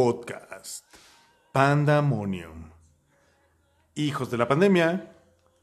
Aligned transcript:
podcast. 0.00 0.84
Pandemonium. 1.50 2.70
Hijos 3.96 4.30
de 4.30 4.38
la 4.38 4.46
pandemia, 4.46 5.12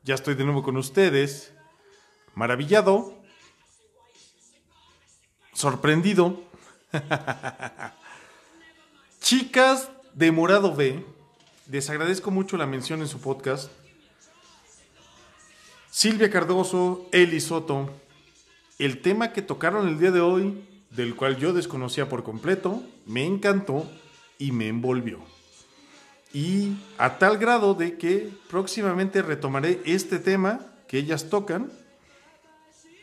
ya 0.03 0.13
estoy 0.13 0.35
de 0.35 0.43
nuevo 0.43 0.61
con 0.61 0.75
ustedes. 0.75 1.53
Maravillado. 2.33 3.13
Sorprendido. 5.53 6.43
Chicas 9.21 9.89
de 10.13 10.33
Morado 10.33 10.75
B, 10.75 11.05
les 11.71 11.89
agradezco 11.89 12.29
mucho 12.29 12.57
la 12.57 12.65
mención 12.65 12.99
en 12.99 13.07
su 13.07 13.21
podcast. 13.21 13.71
Silvia 15.89 16.29
Cardoso, 16.29 17.07
Eli 17.13 17.39
Soto, 17.39 17.89
el 18.79 19.01
tema 19.01 19.31
que 19.31 19.41
tocaron 19.41 19.87
el 19.87 19.97
día 19.97 20.11
de 20.11 20.19
hoy, 20.19 20.61
del 20.89 21.15
cual 21.15 21.37
yo 21.37 21.53
desconocía 21.53 22.09
por 22.09 22.23
completo, 22.23 22.83
me 23.05 23.25
encantó 23.25 23.89
y 24.37 24.51
me 24.51 24.67
envolvió. 24.67 25.19
Y 26.33 26.73
a 26.97 27.17
tal 27.17 27.37
grado 27.37 27.73
de 27.73 27.97
que 27.97 28.29
próximamente 28.49 29.21
retomaré 29.21 29.81
este 29.85 30.19
tema 30.19 30.59
que 30.87 30.97
ellas 30.97 31.29
tocan. 31.29 31.71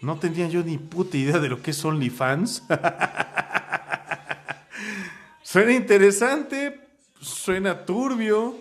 No 0.00 0.18
tenía 0.18 0.48
yo 0.48 0.62
ni 0.62 0.78
puta 0.78 1.16
idea 1.16 1.38
de 1.38 1.48
lo 1.48 1.62
que 1.62 1.70
es 1.70 1.84
OnlyFans. 1.84 2.64
suena 5.42 5.72
interesante, 5.72 6.80
suena 7.20 7.84
turbio, 7.84 8.56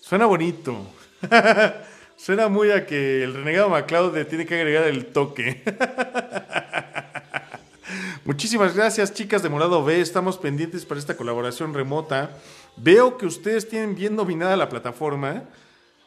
suena 0.00 0.26
bonito. 0.26 0.86
suena 2.16 2.48
muy 2.48 2.70
a 2.70 2.86
que 2.86 3.24
el 3.24 3.34
renegado 3.34 3.68
MacLeod 3.68 4.14
le 4.14 4.24
tiene 4.24 4.46
que 4.46 4.54
agregar 4.54 4.84
el 4.84 5.06
toque. 5.06 5.62
Muchísimas 8.28 8.76
gracias, 8.76 9.14
chicas 9.14 9.42
de 9.42 9.48
Morado 9.48 9.82
B. 9.82 10.02
Estamos 10.02 10.36
pendientes 10.36 10.84
para 10.84 11.00
esta 11.00 11.16
colaboración 11.16 11.72
remota. 11.72 12.36
Veo 12.76 13.16
que 13.16 13.24
ustedes 13.24 13.66
tienen 13.70 13.94
bien 13.94 14.16
dominada 14.16 14.54
la 14.54 14.68
plataforma. 14.68 15.44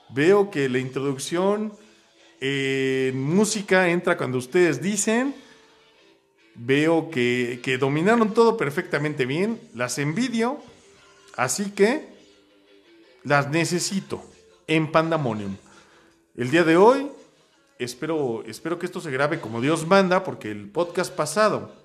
Veo 0.08 0.52
que 0.52 0.70
la 0.70 0.78
introducción 0.78 1.74
en 2.40 3.20
música 3.20 3.90
entra 3.90 4.18
cuando 4.18 4.38
ustedes 4.38 4.84
dicen. 4.84 5.34
Veo 6.54 7.10
que, 7.10 7.78
dominaron 7.80 8.36
todo 8.36 8.56
perfectamente 8.56 9.26
bien. 9.26 9.60
Las 9.74 9.98
envidio. 9.98 10.60
Así 11.38 11.72
que 11.72 12.08
las 13.24 13.50
necesito 13.50 14.24
en 14.68 14.92
Pandemonium. 14.92 15.56
El 16.38 16.52
día 16.52 16.64
de 16.64 16.78
hoy 16.78 17.10
espero, 17.80 18.44
espero 18.46 18.78
que 18.78 18.86
esto 18.86 19.02
se 19.02 19.10
grabe 19.10 19.42
como 19.42 19.60
Dios 19.60 19.88
manda, 19.88 20.24
porque 20.24 20.52
el 20.52 20.70
podcast 20.70 21.12
pasado 21.16 21.81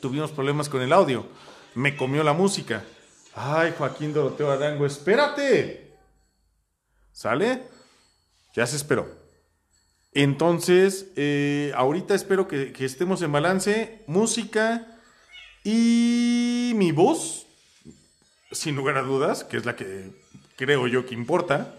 tuvimos 0.00 0.30
problemas 0.32 0.68
con 0.68 0.82
el 0.82 0.92
audio. 0.92 1.26
Me 1.74 1.96
comió 1.96 2.22
la 2.22 2.32
música. 2.32 2.84
Ay, 3.34 3.74
Joaquín 3.76 4.12
Doroteo 4.12 4.50
Arango, 4.50 4.86
espérate. 4.86 5.94
¿Sale? 7.12 7.62
Ya 8.54 8.66
se 8.66 8.76
esperó. 8.76 9.08
Entonces, 10.12 11.12
eh, 11.16 11.72
ahorita 11.76 12.14
espero 12.14 12.48
que, 12.48 12.72
que 12.72 12.84
estemos 12.84 13.22
en 13.22 13.32
balance. 13.32 14.02
Música 14.06 14.86
y 15.64 16.72
mi 16.76 16.92
voz, 16.92 17.46
sin 18.52 18.74
lugar 18.74 18.96
a 18.96 19.02
dudas, 19.02 19.44
que 19.44 19.56
es 19.58 19.66
la 19.66 19.76
que 19.76 20.10
creo 20.56 20.86
yo 20.86 21.04
que 21.06 21.14
importa. 21.14 21.74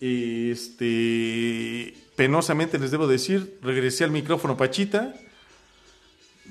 Este, 0.00 1.94
penosamente 2.16 2.78
les 2.78 2.90
debo 2.90 3.06
decir, 3.06 3.58
regresé 3.62 4.04
al 4.04 4.10
micrófono 4.10 4.56
Pachita 4.56 5.14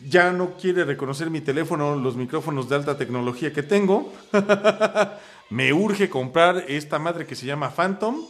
ya 0.05 0.31
no 0.31 0.57
quiere 0.57 0.83
reconocer 0.83 1.29
mi 1.29 1.41
teléfono, 1.41 1.95
los 1.95 2.15
micrófonos 2.15 2.69
de 2.69 2.75
alta 2.75 2.97
tecnología 2.97 3.53
que 3.53 3.63
tengo. 3.63 4.13
Me 5.49 5.71
urge 5.71 6.09
comprar 6.09 6.65
esta 6.67 6.99
madre 6.99 7.25
que 7.25 7.35
se 7.35 7.45
llama 7.45 7.69
Phantom, 7.69 8.25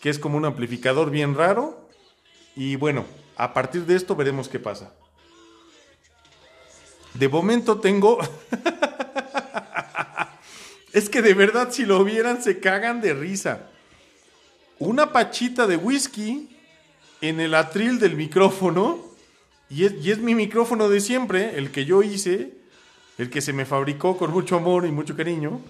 que 0.00 0.10
es 0.10 0.18
como 0.18 0.36
un 0.36 0.44
amplificador 0.44 1.10
bien 1.10 1.34
raro. 1.34 1.88
Y 2.56 2.76
bueno, 2.76 3.04
a 3.36 3.52
partir 3.52 3.84
de 3.86 3.96
esto 3.96 4.16
veremos 4.16 4.48
qué 4.48 4.58
pasa. 4.58 4.92
De 7.14 7.28
momento 7.28 7.80
tengo... 7.80 8.18
es 10.92 11.08
que 11.08 11.22
de 11.22 11.34
verdad 11.34 11.70
si 11.70 11.84
lo 11.84 12.02
vieran 12.04 12.42
se 12.42 12.60
cagan 12.60 13.00
de 13.00 13.14
risa. 13.14 13.68
Una 14.78 15.12
pachita 15.12 15.66
de 15.66 15.76
whisky 15.76 16.56
en 17.20 17.40
el 17.40 17.54
atril 17.54 17.98
del 17.98 18.16
micrófono 18.16 19.13
y 19.70 19.84
es, 19.84 20.18
mi 20.18 20.34
micrófono 20.34 20.88
de 20.88 21.00
siempre, 21.00 21.58
el 21.58 21.70
que 21.70 21.84
yo 21.84 22.02
hice, 22.02 22.58
el 23.18 23.30
que 23.30 23.40
se 23.40 23.52
me 23.52 23.64
fabricó 23.64 24.16
con 24.16 24.30
mucho 24.30 24.56
amor 24.56 24.86
y 24.86 24.92
mucho 24.92 25.16
cariño. 25.16 25.60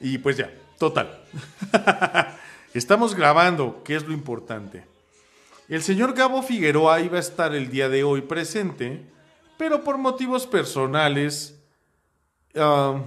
Y 0.00 0.18
pues 0.18 0.36
ya, 0.36 0.52
total. 0.78 1.24
Estamos 2.74 3.14
grabando, 3.14 3.82
que 3.82 3.96
es 3.96 4.06
lo 4.06 4.12
importante. 4.12 4.86
El 5.68 5.82
señor 5.82 6.14
Gabo 6.14 6.42
Figueroa 6.42 7.00
iba 7.00 7.16
a 7.16 7.20
estar 7.20 7.54
el 7.54 7.70
día 7.70 7.88
de 7.88 8.04
hoy 8.04 8.22
presente, 8.22 9.10
pero 9.58 9.82
por 9.82 9.98
motivos 9.98 10.46
personales, 10.46 11.60
ah, 12.54 13.02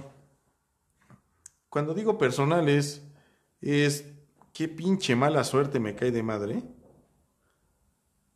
cuando 1.68 1.94
digo 1.94 2.18
personales, 2.18 3.02
es 3.60 4.04
qué 4.52 4.68
pinche 4.68 5.16
mala 5.16 5.42
suerte 5.42 5.80
me 5.80 5.94
cae 5.94 6.10
de 6.10 6.22
madre. 6.22 6.62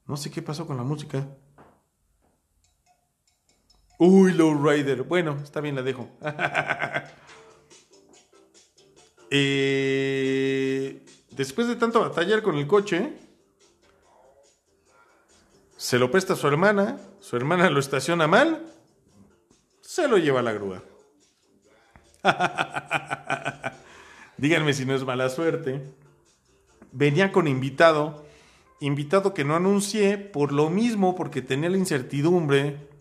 No 0.06 0.16
sé 0.16 0.30
qué 0.30 0.40
pasó 0.40 0.66
con 0.66 0.76
la 0.76 0.84
música. 0.84 1.28
Uy, 3.98 4.32
Lowrider. 4.32 5.02
Bueno, 5.04 5.38
está 5.42 5.60
bien, 5.60 5.74
la 5.74 5.82
dejo. 5.82 6.08
Eh, 9.28 11.04
después 11.32 11.66
de 11.66 11.74
tanto 11.74 12.00
batallar 12.00 12.42
con 12.42 12.54
el 12.54 12.68
coche, 12.68 13.18
se 15.76 15.98
lo 15.98 16.12
presta 16.12 16.34
a 16.34 16.36
su 16.36 16.46
hermana, 16.46 17.00
su 17.18 17.36
hermana 17.36 17.68
lo 17.68 17.80
estaciona 17.80 18.28
mal, 18.28 18.64
se 19.80 20.06
lo 20.06 20.16
lleva 20.18 20.38
a 20.38 20.42
la 20.44 20.52
grúa. 20.52 20.80
Díganme 24.36 24.72
si 24.74 24.86
no 24.86 24.94
es 24.94 25.04
mala 25.04 25.28
suerte. 25.28 25.82
Venía 26.92 27.32
con 27.32 27.48
invitado, 27.48 28.24
invitado 28.78 29.34
que 29.34 29.44
no 29.44 29.56
anuncié 29.56 30.18
por 30.18 30.52
lo 30.52 30.70
mismo, 30.70 31.16
porque 31.16 31.42
tenía 31.42 31.68
la 31.68 31.78
incertidumbre 31.78 32.95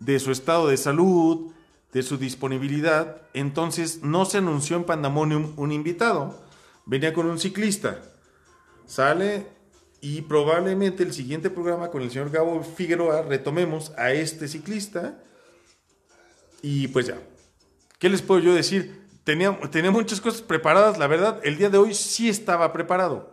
de 0.00 0.18
su 0.18 0.32
estado 0.32 0.66
de 0.68 0.76
salud, 0.76 1.52
de 1.92 2.02
su 2.02 2.18
disponibilidad. 2.18 3.22
Entonces 3.34 4.02
no 4.02 4.24
se 4.24 4.38
anunció 4.38 4.76
en 4.76 4.84
Pandemonium 4.84 5.52
un 5.56 5.72
invitado. 5.72 6.42
Venía 6.86 7.12
con 7.12 7.26
un 7.26 7.38
ciclista. 7.38 8.02
Sale 8.86 9.46
y 10.00 10.22
probablemente 10.22 11.02
el 11.02 11.12
siguiente 11.12 11.50
programa 11.50 11.90
con 11.90 12.02
el 12.02 12.10
señor 12.10 12.30
Gabo 12.30 12.62
Figueroa 12.62 13.22
retomemos 13.22 13.92
a 13.96 14.12
este 14.12 14.48
ciclista. 14.48 15.22
Y 16.62 16.88
pues 16.88 17.06
ya. 17.06 17.18
¿Qué 17.98 18.08
les 18.08 18.22
puedo 18.22 18.40
yo 18.40 18.54
decir? 18.54 18.98
Tenía, 19.24 19.58
tenía 19.70 19.90
muchas 19.90 20.20
cosas 20.20 20.40
preparadas. 20.40 20.98
La 20.98 21.06
verdad, 21.06 21.40
el 21.44 21.58
día 21.58 21.68
de 21.68 21.78
hoy 21.78 21.94
sí 21.94 22.28
estaba 22.28 22.72
preparado. 22.72 23.32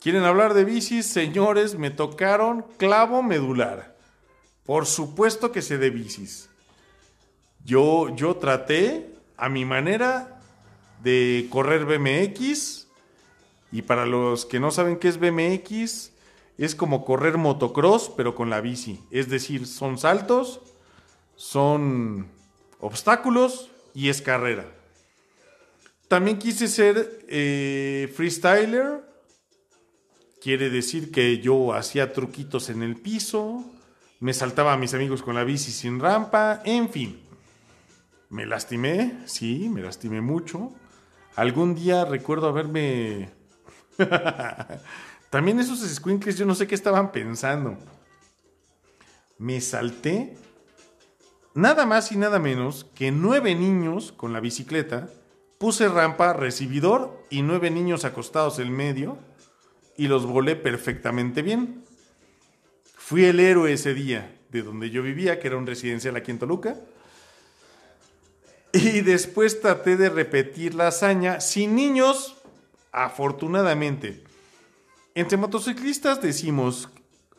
¿Quieren 0.00 0.22
hablar 0.22 0.54
de 0.54 0.64
bicis? 0.64 1.06
Señores, 1.06 1.76
me 1.76 1.90
tocaron 1.90 2.64
clavo 2.76 3.22
medular. 3.22 3.97
Por 4.68 4.84
supuesto 4.84 5.50
que 5.50 5.62
sé 5.62 5.78
de 5.78 5.88
bicis. 5.88 6.50
Yo, 7.64 8.14
yo 8.14 8.36
traté 8.36 9.14
a 9.38 9.48
mi 9.48 9.64
manera 9.64 10.42
de 11.02 11.46
correr 11.48 11.86
BMX. 11.86 12.86
Y 13.72 13.80
para 13.80 14.04
los 14.04 14.44
que 14.44 14.60
no 14.60 14.70
saben 14.70 14.98
qué 14.98 15.08
es 15.08 15.18
BMX, 15.18 16.12
es 16.58 16.74
como 16.74 17.06
correr 17.06 17.38
motocross, 17.38 18.12
pero 18.14 18.34
con 18.34 18.50
la 18.50 18.60
bici. 18.60 19.00
Es 19.10 19.30
decir, 19.30 19.66
son 19.66 19.96
saltos, 19.96 20.60
son 21.34 22.28
obstáculos 22.78 23.70
y 23.94 24.10
es 24.10 24.20
carrera. 24.20 24.66
También 26.08 26.38
quise 26.38 26.68
ser 26.68 27.24
eh, 27.26 28.12
freestyler. 28.14 29.02
Quiere 30.42 30.68
decir 30.68 31.10
que 31.10 31.38
yo 31.38 31.72
hacía 31.72 32.12
truquitos 32.12 32.68
en 32.68 32.82
el 32.82 32.96
piso, 32.96 33.64
me 34.20 34.34
saltaba 34.34 34.72
a 34.72 34.76
mis 34.76 34.94
amigos 34.94 35.22
con 35.22 35.34
la 35.34 35.44
bici 35.44 35.70
sin 35.70 36.00
rampa, 36.00 36.60
en 36.64 36.90
fin. 36.90 37.20
Me 38.30 38.46
lastimé, 38.46 39.20
sí, 39.26 39.68
me 39.68 39.80
lastimé 39.80 40.20
mucho. 40.20 40.72
Algún 41.36 41.74
día 41.74 42.04
recuerdo 42.04 42.48
haberme... 42.48 43.30
También 45.30 45.60
esos 45.60 45.80
squinkles 45.80 46.36
yo 46.36 46.46
no 46.46 46.54
sé 46.54 46.66
qué 46.66 46.74
estaban 46.74 47.12
pensando. 47.12 47.76
Me 49.38 49.60
salté 49.60 50.36
nada 51.54 51.86
más 51.86 52.10
y 52.12 52.16
nada 52.16 52.38
menos 52.38 52.86
que 52.94 53.12
nueve 53.12 53.54
niños 53.54 54.12
con 54.12 54.32
la 54.32 54.40
bicicleta. 54.40 55.10
Puse 55.58 55.88
rampa, 55.88 56.32
recibidor 56.32 57.24
y 57.30 57.42
nueve 57.42 57.70
niños 57.70 58.04
acostados 58.04 58.58
en 58.58 58.72
medio 58.72 59.18
y 59.96 60.08
los 60.08 60.26
volé 60.26 60.56
perfectamente 60.56 61.42
bien. 61.42 61.84
Fui 63.08 63.24
el 63.24 63.40
héroe 63.40 63.72
ese 63.72 63.94
día 63.94 64.38
de 64.50 64.60
donde 64.60 64.90
yo 64.90 65.02
vivía, 65.02 65.40
que 65.40 65.46
era 65.46 65.56
un 65.56 65.66
residencial 65.66 66.14
aquí 66.16 66.30
en 66.30 66.38
Toluca. 66.38 66.76
Y 68.74 69.00
después 69.00 69.62
traté 69.62 69.96
de 69.96 70.10
repetir 70.10 70.74
la 70.74 70.88
hazaña 70.88 71.40
sin 71.40 71.74
niños, 71.74 72.36
afortunadamente. 72.92 74.22
Entre 75.14 75.38
motociclistas 75.38 76.20
decimos, 76.20 76.90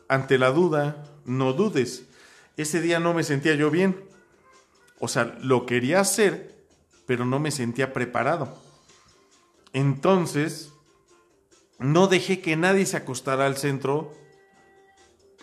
ante 0.08 0.38
la 0.38 0.50
duda, 0.50 1.06
no 1.24 1.52
dudes. 1.52 2.02
Ese 2.56 2.80
día 2.80 2.98
no 2.98 3.14
me 3.14 3.22
sentía 3.22 3.54
yo 3.54 3.70
bien. 3.70 4.02
O 4.98 5.06
sea, 5.06 5.38
lo 5.40 5.66
quería 5.66 6.00
hacer, 6.00 6.64
pero 7.06 7.24
no 7.24 7.38
me 7.38 7.52
sentía 7.52 7.92
preparado. 7.92 8.60
Entonces, 9.72 10.72
no 11.78 12.08
dejé 12.08 12.40
que 12.40 12.56
nadie 12.56 12.86
se 12.86 12.96
acostara 12.96 13.46
al 13.46 13.56
centro 13.56 14.18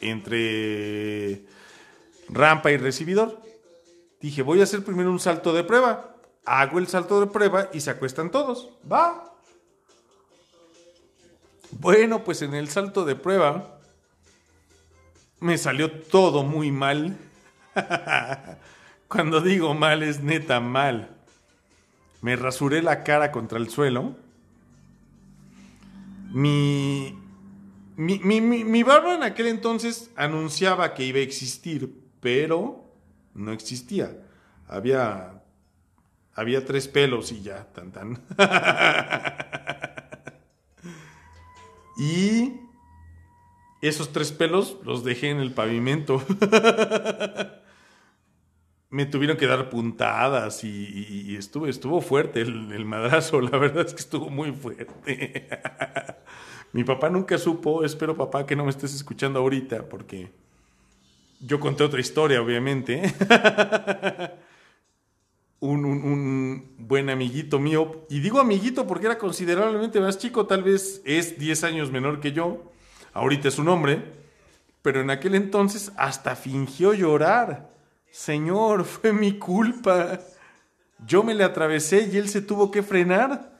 entre 0.01 1.45
rampa 2.29 2.71
y 2.71 2.77
recibidor. 2.77 3.41
Dije, 4.21 4.41
voy 4.41 4.61
a 4.61 4.63
hacer 4.63 4.83
primero 4.83 5.11
un 5.11 5.19
salto 5.19 5.53
de 5.53 5.63
prueba. 5.63 6.15
Hago 6.45 6.79
el 6.79 6.87
salto 6.87 7.19
de 7.19 7.27
prueba 7.27 7.69
y 7.73 7.81
se 7.81 7.91
acuestan 7.91 8.31
todos. 8.31 8.69
Va. 8.89 9.33
Bueno, 11.71 12.23
pues 12.23 12.41
en 12.41 12.53
el 12.53 12.69
salto 12.69 13.05
de 13.05 13.15
prueba 13.15 13.79
me 15.39 15.57
salió 15.57 15.91
todo 15.91 16.43
muy 16.43 16.71
mal. 16.71 17.17
Cuando 19.07 19.41
digo 19.41 19.73
mal 19.73 20.03
es 20.03 20.21
neta 20.21 20.59
mal. 20.59 21.15
Me 22.21 22.35
rasuré 22.35 22.81
la 22.81 23.03
cara 23.03 23.31
contra 23.31 23.59
el 23.59 23.69
suelo. 23.69 24.15
Mi, 26.31 27.17
mi, 27.97 28.19
mi, 28.19 28.41
mi, 28.41 28.83
barba 28.83 29.15
en 29.15 29.23
aquel 29.23 29.47
entonces 29.47 30.11
anunciaba 30.15 30.93
que 30.93 31.03
iba 31.03 31.17
a 31.17 31.23
existir, 31.23 31.91
pero 32.19 32.85
no 33.33 33.51
existía. 33.51 34.15
Había, 34.67 35.41
había 36.33 36.63
tres 36.63 36.87
pelos 36.87 37.31
y 37.31 37.41
ya, 37.41 37.65
tan 37.73 37.91
tan. 37.91 38.21
y 41.97 42.53
esos 43.81 44.11
tres 44.11 44.31
pelos 44.31 44.77
los 44.83 45.03
dejé 45.03 45.31
en 45.31 45.39
el 45.39 45.51
pavimento. 45.51 46.23
Me 48.89 49.05
tuvieron 49.05 49.35
que 49.37 49.47
dar 49.47 49.69
puntadas 49.69 50.63
y, 50.63 51.35
estuvo, 51.35 51.67
estuvo 51.67 51.99
fuerte 51.99 52.39
el, 52.41 52.85
madrazo. 52.85 53.41
La 53.41 53.57
verdad 53.57 53.85
es 53.85 53.93
que 53.93 53.99
estuvo 53.99 54.29
muy 54.29 54.53
fuerte. 54.53 55.49
Mi 56.73 56.83
papá 56.83 57.09
nunca 57.09 57.37
supo, 57.37 57.83
espero 57.83 58.15
papá 58.15 58.45
que 58.45 58.55
no 58.55 58.63
me 58.65 58.71
estés 58.71 58.93
escuchando 58.93 59.39
ahorita, 59.39 59.83
porque 59.89 60.29
yo 61.39 61.59
conté 61.59 61.83
otra 61.83 61.99
historia, 61.99 62.41
obviamente. 62.41 63.01
un, 65.59 66.75
buen 66.77 67.09
amiguito 67.09 67.59
mío, 67.59 68.05
y 68.09 68.19
digo 68.19 68.39
amiguito 68.39 68.85
porque 68.85 69.07
era 69.07 69.17
considerablemente 69.17 69.99
más 69.99 70.17
chico, 70.17 70.45
tal 70.45 70.63
vez 70.63 71.01
es 71.03 71.37
10 71.37 71.63
años 71.63 71.91
menor 71.91 72.19
que 72.19 72.31
yo, 72.31 72.71
ahorita 73.13 73.47
es 73.47 73.57
un 73.57 73.69
hombre, 73.69 74.03
pero 74.81 75.01
en 75.01 75.09
aquel 75.09 75.35
entonces 75.35 75.91
hasta 75.97 76.35
fingió 76.35 76.93
llorar. 76.93 77.69
Señor, 78.09 78.85
fue 78.85 79.11
mi 79.11 79.37
culpa. 79.37 80.19
Yo 81.05 81.23
me 81.23 81.33
le 81.33 81.43
atravesé 81.43 82.09
y 82.11 82.17
él 82.17 82.29
se 82.29 82.41
tuvo 82.41 82.71
que 82.71 82.83
frenar. 82.83 83.59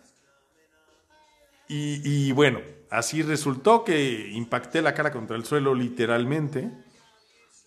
Y 1.68 2.32
bueno, 2.32 2.62
así 2.90 3.22
resultó 3.22 3.84
que 3.84 4.30
impacté 4.32 4.82
la 4.82 4.94
cara 4.94 5.12
contra 5.12 5.36
el 5.36 5.46
suelo 5.46 5.74
literalmente, 5.74 6.72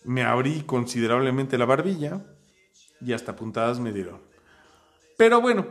me 0.03 0.23
abrí 0.23 0.61
considerablemente 0.61 1.57
la 1.57 1.65
barbilla 1.65 2.25
y 2.99 3.13
hasta 3.13 3.35
puntadas 3.35 3.79
me 3.79 3.91
dieron. 3.91 4.19
Pero 5.17 5.41
bueno, 5.41 5.67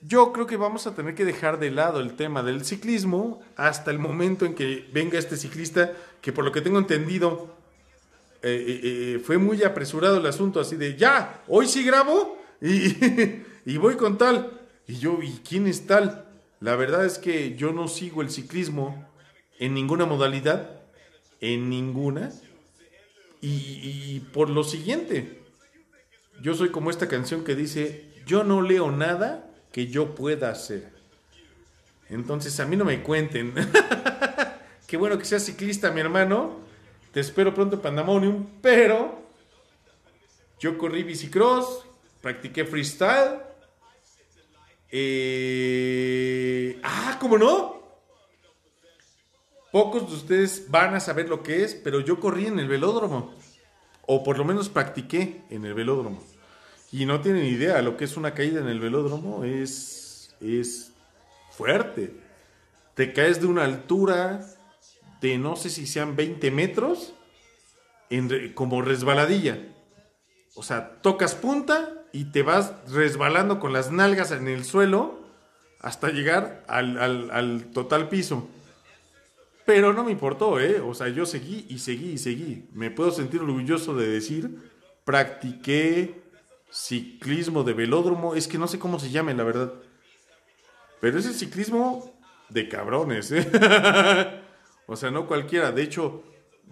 yo 0.00 0.32
creo 0.32 0.46
que 0.46 0.56
vamos 0.56 0.86
a 0.86 0.94
tener 0.94 1.14
que 1.14 1.24
dejar 1.24 1.58
de 1.58 1.70
lado 1.70 2.00
el 2.00 2.14
tema 2.14 2.42
del 2.42 2.64
ciclismo 2.64 3.40
hasta 3.56 3.90
el 3.90 3.98
momento 3.98 4.44
en 4.44 4.54
que 4.54 4.88
venga 4.92 5.18
este 5.18 5.36
ciclista 5.36 5.92
que 6.20 6.32
por 6.32 6.44
lo 6.44 6.52
que 6.52 6.60
tengo 6.60 6.78
entendido 6.78 7.56
eh, 8.42 8.64
eh, 8.66 8.80
eh, 8.82 9.18
fue 9.18 9.38
muy 9.38 9.64
apresurado 9.64 10.18
el 10.18 10.26
asunto 10.26 10.60
así 10.60 10.76
de 10.76 10.96
ya, 10.96 11.42
hoy 11.48 11.66
sí 11.66 11.82
grabo 11.82 12.40
y, 12.60 12.94
y 13.64 13.76
voy 13.78 13.96
con 13.96 14.18
tal. 14.18 14.52
Y 14.86 14.98
yo, 14.98 15.18
¿y 15.22 15.40
quién 15.46 15.66
es 15.66 15.86
tal? 15.86 16.27
La 16.60 16.74
verdad 16.74 17.04
es 17.04 17.18
que 17.18 17.56
yo 17.56 17.72
no 17.72 17.86
sigo 17.86 18.20
el 18.20 18.30
ciclismo 18.30 19.06
en 19.58 19.74
ninguna 19.74 20.06
modalidad, 20.06 20.80
en 21.40 21.70
ninguna. 21.70 22.32
Y, 23.40 24.20
por 24.32 24.50
lo 24.50 24.64
siguiente, 24.64 25.40
yo 26.42 26.54
soy 26.54 26.70
como 26.70 26.90
esta 26.90 27.06
canción 27.06 27.44
que 27.44 27.54
dice, 27.54 28.10
yo 28.26 28.42
no 28.42 28.62
leo 28.62 28.90
nada 28.90 29.48
que 29.70 29.86
yo 29.86 30.16
pueda 30.16 30.50
hacer. 30.50 30.90
Entonces 32.08 32.58
a 32.58 32.66
mí 32.66 32.76
no 32.76 32.84
me 32.84 33.02
cuenten. 33.02 33.54
Qué 34.88 34.96
bueno 34.96 35.18
que 35.18 35.24
seas 35.24 35.44
ciclista, 35.44 35.92
mi 35.92 36.00
hermano. 36.00 36.56
Te 37.12 37.20
espero 37.20 37.54
pronto 37.54 37.76
en 37.76 37.82
Pandemonium, 37.82 38.46
pero 38.60 39.22
yo 40.58 40.76
corrí 40.76 41.04
bicicross, 41.04 41.84
practiqué 42.20 42.64
freestyle 42.64 43.40
eh, 44.90 46.80
ah, 46.82 47.16
¿cómo 47.20 47.38
no? 47.38 47.78
Pocos 49.70 50.08
de 50.08 50.16
ustedes 50.16 50.70
van 50.70 50.94
a 50.94 51.00
saber 51.00 51.28
lo 51.28 51.42
que 51.42 51.62
es, 51.62 51.74
pero 51.74 52.00
yo 52.00 52.18
corrí 52.18 52.46
en 52.46 52.58
el 52.58 52.68
velódromo. 52.68 53.34
O 54.06 54.24
por 54.24 54.38
lo 54.38 54.44
menos 54.44 54.68
practiqué 54.68 55.42
en 55.50 55.66
el 55.66 55.74
velódromo. 55.74 56.22
Y 56.90 57.04
no 57.04 57.20
tienen 57.20 57.44
idea, 57.44 57.82
lo 57.82 57.96
que 57.96 58.04
es 58.04 58.16
una 58.16 58.32
caída 58.32 58.60
en 58.60 58.68
el 58.68 58.80
velódromo 58.80 59.44
es, 59.44 60.34
es 60.40 60.92
fuerte. 61.50 62.14
Te 62.94 63.12
caes 63.12 63.40
de 63.40 63.46
una 63.46 63.64
altura 63.64 64.46
de 65.20 65.36
no 65.36 65.56
sé 65.56 65.68
si 65.68 65.86
sean 65.86 66.16
20 66.16 66.50
metros, 66.50 67.12
en, 68.10 68.54
como 68.54 68.80
resbaladilla. 68.80 69.58
O 70.54 70.62
sea, 70.62 71.00
tocas 71.02 71.34
punta 71.34 71.97
y 72.12 72.26
te 72.26 72.42
vas 72.42 72.72
resbalando 72.90 73.60
con 73.60 73.72
las 73.72 73.90
nalgas 73.90 74.30
en 74.32 74.48
el 74.48 74.64
suelo 74.64 75.18
hasta 75.80 76.10
llegar 76.10 76.64
al, 76.68 77.66
total 77.72 78.08
piso. 78.08 78.48
Pero 79.64 79.92
no 79.92 80.04
me 80.04 80.12
importó, 80.12 80.58
¿eh? 80.58 80.80
O 80.80 80.94
sea, 80.94 81.08
yo 81.08 81.26
seguí 81.26 81.66
y 81.68 81.78
seguí 81.78 82.12
y 82.12 82.18
seguí. 82.18 82.68
Me 82.72 82.90
puedo 82.90 83.10
sentir 83.10 83.40
orgulloso 83.40 83.94
de 83.94 84.08
decir, 84.08 84.58
practiqué 85.04 86.22
ciclismo 86.70 87.64
de 87.64 87.74
velódromo. 87.74 88.34
Es 88.34 88.48
que 88.48 88.58
no 88.58 88.66
sé 88.66 88.78
cómo 88.78 88.98
se 88.98 89.10
llame, 89.10 89.34
la 89.34 89.44
verdad. 89.44 89.74
Pero 91.00 91.18
es 91.18 91.26
el 91.26 91.34
ciclismo 91.34 92.18
de 92.48 92.68
cabrones, 92.68 93.30
¿eh? 93.30 93.46
o 94.86 94.96
sea, 94.96 95.10
no 95.10 95.26
cualquiera. 95.26 95.70
De 95.70 95.82
hecho, 95.82 96.24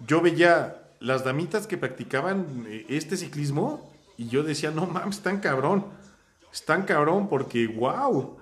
yo 0.05 0.21
veía 0.21 0.87
las 0.99 1.23
damitas 1.23 1.67
que 1.67 1.77
practicaban 1.77 2.65
eh, 2.67 2.85
este 2.89 3.15
ciclismo 3.15 3.93
y 4.17 4.27
yo 4.29 4.43
decía, 4.43 4.71
no 4.71 4.87
mames, 4.87 5.17
están 5.17 5.39
cabrón. 5.39 5.85
Están 6.51 6.83
cabrón 6.83 7.29
porque, 7.29 7.67
wow. 7.67 8.37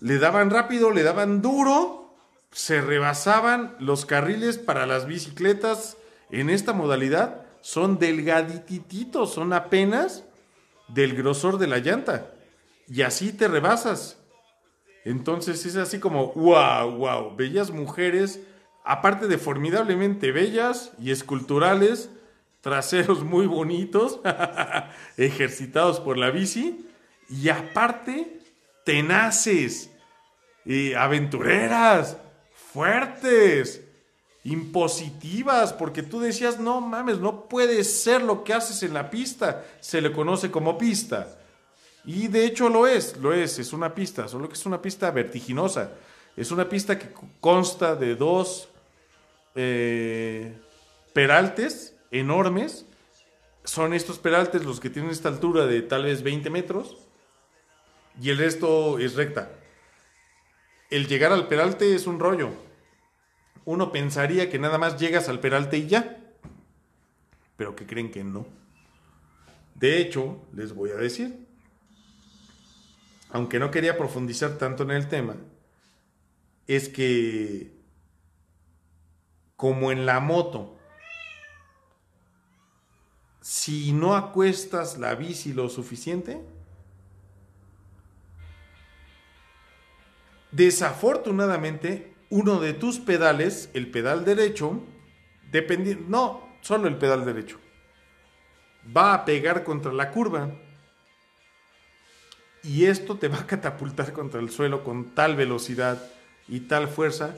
Le 0.00 0.18
daban 0.18 0.50
rápido, 0.50 0.90
le 0.90 1.02
daban 1.02 1.40
duro, 1.40 2.14
se 2.50 2.80
rebasaban 2.80 3.74
los 3.78 4.04
carriles 4.04 4.58
para 4.58 4.86
las 4.86 5.06
bicicletas 5.06 5.96
en 6.30 6.50
esta 6.50 6.74
modalidad. 6.74 7.46
Son 7.62 7.98
delgadititos, 7.98 9.32
son 9.32 9.52
apenas 9.52 10.24
del 10.88 11.14
grosor 11.14 11.58
de 11.58 11.68
la 11.68 11.78
llanta. 11.78 12.32
Y 12.86 13.02
así 13.02 13.32
te 13.32 13.48
rebasas. 13.48 14.18
Entonces 15.04 15.64
es 15.64 15.76
así 15.76 15.98
como, 16.00 16.32
wow, 16.34 16.90
wow. 16.96 17.34
Bellas 17.34 17.70
mujeres, 17.70 18.40
aparte 18.84 19.26
de 19.26 19.38
formidablemente 19.38 20.32
bellas 20.32 20.92
y 20.98 21.12
esculturales, 21.12 22.10
traseros 22.62 23.22
muy 23.22 23.46
bonitos, 23.46 24.20
ejercitados 25.18 26.00
por 26.00 26.16
la 26.16 26.30
bici, 26.30 26.86
y 27.28 27.48
aparte, 27.50 28.40
tenaces, 28.84 29.90
y 30.64 30.94
aventureras, 30.94 32.16
fuertes, 32.72 33.82
impositivas, 34.44 35.72
porque 35.72 36.02
tú 36.02 36.20
decías, 36.20 36.58
no 36.58 36.80
mames, 36.80 37.18
no 37.18 37.48
puede 37.48 37.84
ser 37.84 38.22
lo 38.22 38.44
que 38.44 38.54
haces 38.54 38.82
en 38.82 38.94
la 38.94 39.10
pista, 39.10 39.64
se 39.80 40.00
le 40.00 40.12
conoce 40.12 40.50
como 40.50 40.78
pista. 40.78 41.38
Y 42.04 42.28
de 42.28 42.46
hecho 42.46 42.68
lo 42.68 42.86
es, 42.86 43.16
lo 43.16 43.32
es, 43.32 43.58
es 43.58 43.72
una 43.72 43.94
pista, 43.94 44.28
solo 44.28 44.48
que 44.48 44.54
es 44.54 44.66
una 44.66 44.80
pista 44.80 45.10
vertiginosa. 45.10 45.92
Es 46.36 46.50
una 46.50 46.68
pista 46.68 46.98
que 46.98 47.08
consta 47.40 47.94
de 47.94 48.16
dos 48.16 48.68
eh, 49.54 50.52
peraltes 51.12 51.94
enormes. 52.12 52.86
Son 53.64 53.92
estos 53.94 54.18
peraltes 54.18 54.64
los 54.64 54.78
que 54.78 54.90
tienen 54.90 55.10
esta 55.10 55.28
altura 55.28 55.66
de 55.66 55.82
tal 55.82 56.04
vez 56.04 56.22
20 56.22 56.50
metros 56.50 57.08
y 58.20 58.30
el 58.30 58.38
resto 58.38 58.98
es 58.98 59.14
recta. 59.14 59.50
El 60.90 61.08
llegar 61.08 61.32
al 61.32 61.48
peralte 61.48 61.94
es 61.94 62.06
un 62.06 62.20
rollo. 62.20 62.50
Uno 63.64 63.92
pensaría 63.92 64.50
que 64.50 64.58
nada 64.58 64.78
más 64.78 64.98
llegas 65.00 65.28
al 65.28 65.40
peralte 65.40 65.78
y 65.78 65.86
ya, 65.86 66.20
pero 67.56 67.74
que 67.74 67.86
creen 67.86 68.10
que 68.10 68.24
no. 68.24 68.46
De 69.74 70.00
hecho, 70.00 70.40
les 70.52 70.74
voy 70.74 70.90
a 70.90 70.96
decir, 70.96 71.46
aunque 73.30 73.58
no 73.58 73.70
quería 73.70 73.96
profundizar 73.96 74.58
tanto 74.58 74.82
en 74.82 74.90
el 74.90 75.08
tema, 75.08 75.36
es 76.66 76.88
que 76.88 77.72
como 79.56 79.92
en 79.92 80.06
la 80.06 80.20
moto, 80.20 80.76
si 83.42 83.92
no 83.92 84.14
acuestas 84.14 84.98
la 84.98 85.14
bici 85.16 85.52
lo 85.52 85.68
suficiente, 85.68 86.40
desafortunadamente 90.52 92.14
uno 92.30 92.60
de 92.60 92.72
tus 92.72 92.98
pedales, 93.00 93.68
el 93.74 93.90
pedal 93.90 94.24
derecho, 94.24 94.80
dependiendo, 95.50 96.04
no, 96.08 96.48
solo 96.62 96.86
el 96.86 96.96
pedal 96.96 97.24
derecho, 97.24 97.58
va 98.96 99.12
a 99.12 99.24
pegar 99.24 99.64
contra 99.64 99.92
la 99.92 100.10
curva. 100.12 100.50
Y 102.62 102.84
esto 102.84 103.18
te 103.18 103.26
va 103.26 103.40
a 103.40 103.46
catapultar 103.46 104.12
contra 104.12 104.40
el 104.40 104.50
suelo 104.50 104.84
con 104.84 105.16
tal 105.16 105.34
velocidad 105.34 106.00
y 106.46 106.60
tal 106.60 106.86
fuerza 106.86 107.34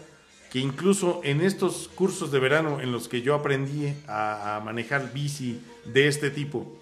que 0.54 0.60
incluso 0.60 1.20
en 1.24 1.40
estos 1.40 1.90
cursos 1.96 2.30
de 2.30 2.38
verano 2.38 2.80
en 2.80 2.92
los 2.92 3.08
que 3.08 3.22
yo 3.22 3.34
aprendí 3.34 3.92
a, 4.06 4.62
manejar 4.64 5.12
bici 5.12 5.60
de 5.84 6.06
este 6.06 6.30
tipo, 6.30 6.80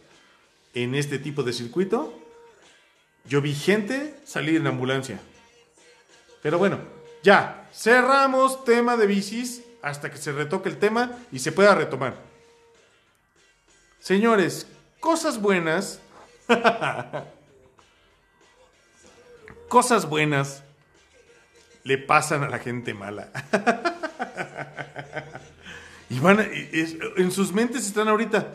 en 0.74 0.94
este 0.94 1.18
tipo 1.18 1.42
de 1.42 1.54
circuito, 1.54 2.12
yo 3.24 3.40
vi 3.40 3.54
gente 3.54 4.14
salir 4.26 4.56
en 4.56 4.66
ambulancia. 4.66 5.18
Pero 6.42 6.58
bueno, 6.58 6.80
ya, 7.22 7.66
cerramos 7.72 8.62
tema 8.66 8.98
de 8.98 9.06
bicis 9.06 9.62
hasta 9.80 10.10
que 10.10 10.18
se 10.18 10.32
retoque 10.32 10.68
el 10.68 10.76
tema 10.76 11.10
y 11.32 11.38
se 11.38 11.50
pueda 11.50 11.74
retomar. 11.74 12.16
Señores, 14.00 14.66
cosas 15.00 15.40
buenas. 15.40 15.98
cosas 19.70 20.06
buenas 20.06 20.62
le 21.84 21.98
pasan 21.98 22.42
a 22.44 22.48
la 22.48 22.58
gente 22.58 22.94
mala. 22.94 23.30
y 26.10 26.18
van, 26.18 26.40
en 26.40 27.30
sus 27.30 27.52
mentes 27.52 27.86
están 27.86 28.08
ahorita, 28.08 28.54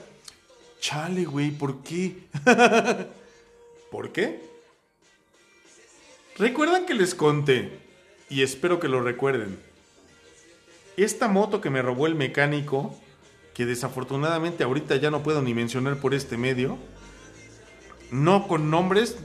chale, 0.79 1.25
güey, 1.25 1.51
¿por 1.51 1.83
qué? 1.83 2.27
¿Por 3.91 4.11
qué? 4.11 4.41
¿Recuerdan 6.37 6.85
que 6.85 6.93
les 6.93 7.15
conté? 7.15 7.79
Y 8.29 8.43
espero 8.43 8.79
que 8.79 8.87
lo 8.87 9.01
recuerden. 9.01 9.57
Esta 10.97 11.27
moto 11.27 11.61
que 11.61 11.69
me 11.69 11.81
robó 11.81 12.07
el 12.07 12.15
mecánico, 12.15 12.95
que 13.53 13.65
desafortunadamente 13.65 14.63
ahorita 14.63 14.95
ya 14.97 15.09
no 15.09 15.23
puedo 15.23 15.41
ni 15.41 15.53
mencionar 15.53 15.97
por 15.97 16.13
este 16.13 16.37
medio, 16.37 16.77
no 18.11 18.47
con 18.47 18.69
nombres, 18.69 19.17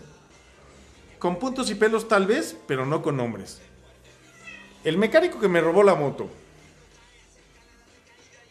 con 1.18 1.38
puntos 1.38 1.70
y 1.70 1.74
pelos 1.74 2.08
tal 2.08 2.26
vez, 2.26 2.56
pero 2.66 2.86
no 2.86 3.02
con 3.02 3.16
nombres. 3.16 3.60
El 4.84 4.98
mecánico 4.98 5.38
que 5.38 5.48
me 5.48 5.60
robó 5.60 5.82
la 5.82 5.94
moto, 5.94 6.28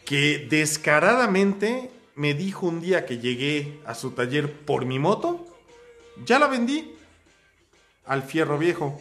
que 0.04 0.46
descaradamente 0.48 1.90
me 2.14 2.34
dijo 2.34 2.66
un 2.66 2.80
día 2.80 3.04
que 3.04 3.18
llegué 3.18 3.80
a 3.84 3.94
su 3.94 4.12
taller 4.12 4.50
por 4.50 4.86
mi 4.86 4.98
moto, 4.98 5.46
ya 6.24 6.38
la 6.38 6.46
vendí 6.46 6.94
al 8.06 8.22
fierro 8.22 8.58
viejo. 8.58 9.00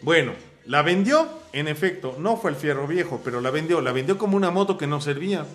Bueno, 0.00 0.32
la 0.64 0.82
vendió, 0.82 1.28
en 1.52 1.68
efecto, 1.68 2.16
no 2.18 2.36
fue 2.36 2.50
el 2.50 2.56
fierro 2.56 2.86
viejo, 2.86 3.20
pero 3.22 3.40
la 3.40 3.50
vendió, 3.50 3.80
la 3.80 3.92
vendió 3.92 4.16
como 4.16 4.36
una 4.36 4.50
moto 4.50 4.78
que 4.78 4.86
no 4.86 5.00
servía. 5.00 5.46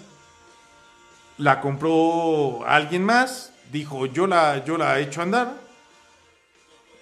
La 1.37 1.61
compró 1.61 2.65
alguien 2.65 3.03
más, 3.03 3.53
dijo, 3.71 4.05
yo 4.05 4.27
la, 4.27 4.63
yo 4.65 4.77
la 4.77 4.99
he 4.99 5.03
hecho 5.03 5.21
andar, 5.21 5.55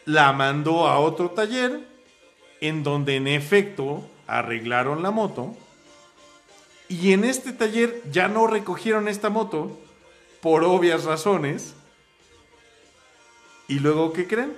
la 0.05 0.31
mandó 0.31 0.87
a 0.87 0.99
otro 0.99 1.31
taller 1.31 1.92
en 2.63 2.81
donde 2.81 3.17
en 3.17 3.27
efecto 3.27 4.09
arreglaron 4.25 5.03
la 5.03 5.11
moto 5.11 5.53
y 6.87 7.11
en 7.11 7.25
este 7.25 7.51
taller 7.51 8.01
ya 8.09 8.29
no 8.29 8.47
recogieron 8.47 9.09
esta 9.09 9.29
moto 9.29 9.77
por 10.39 10.63
obvias 10.63 11.03
razones. 11.03 11.73
Y 13.67 13.79
luego, 13.79 14.13
¿qué 14.13 14.27
creen? 14.27 14.53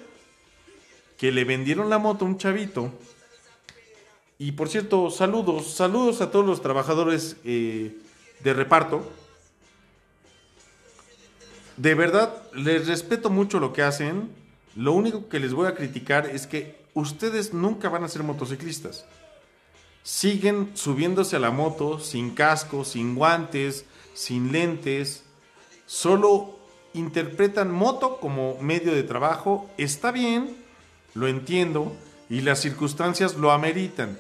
Que 1.18 1.32
le 1.32 1.46
vendieron 1.46 1.90
la 1.90 1.98
moto 1.98 2.26
a 2.26 2.28
un 2.28 2.38
chavito. 2.38 2.92
Y 4.38 4.52
por 4.52 4.70
cierto, 4.70 5.10
saludos, 5.10 5.74
saludos 5.74 6.22
a 6.22 6.30
todos 6.30 6.46
los 6.46 6.62
trabajadores 6.62 7.38
eh, 7.44 7.98
de 8.44 8.54
reparto. 8.54 9.10
De 11.78 11.96
verdad, 11.96 12.44
les 12.54 12.88
respeto 12.88 13.32
mucho 13.32 13.60
lo 13.60 13.74
que 13.74 13.82
hacen. 13.82 14.30
Lo 14.76 14.94
único 14.94 15.28
que 15.28 15.40
les 15.40 15.54
voy 15.54 15.68
a 15.68 15.74
criticar 15.74 16.28
es 16.28 16.46
que 16.46 16.85
ustedes 16.96 17.54
nunca 17.54 17.90
van 17.90 18.04
a 18.04 18.08
ser 18.08 18.24
motociclistas. 18.24 19.06
Siguen 20.02 20.72
subiéndose 20.74 21.36
a 21.36 21.40
la 21.40 21.52
moto 21.52 22.00
sin 22.00 22.32
casco, 22.32 22.84
sin 22.84 23.16
guantes, 23.16 23.86
sin 24.14 24.52
lentes. 24.52 25.24
Solo 25.86 26.58
interpretan 26.94 27.72
moto 27.72 28.18
como 28.20 28.58
medio 28.60 28.94
de 28.94 29.04
trabajo. 29.04 29.70
Está 29.78 30.12
bien, 30.12 30.56
lo 31.14 31.28
entiendo, 31.28 31.96
y 32.30 32.42
las 32.42 32.62
circunstancias 32.62 33.36
lo 33.36 33.52
ameritan. 33.52 34.18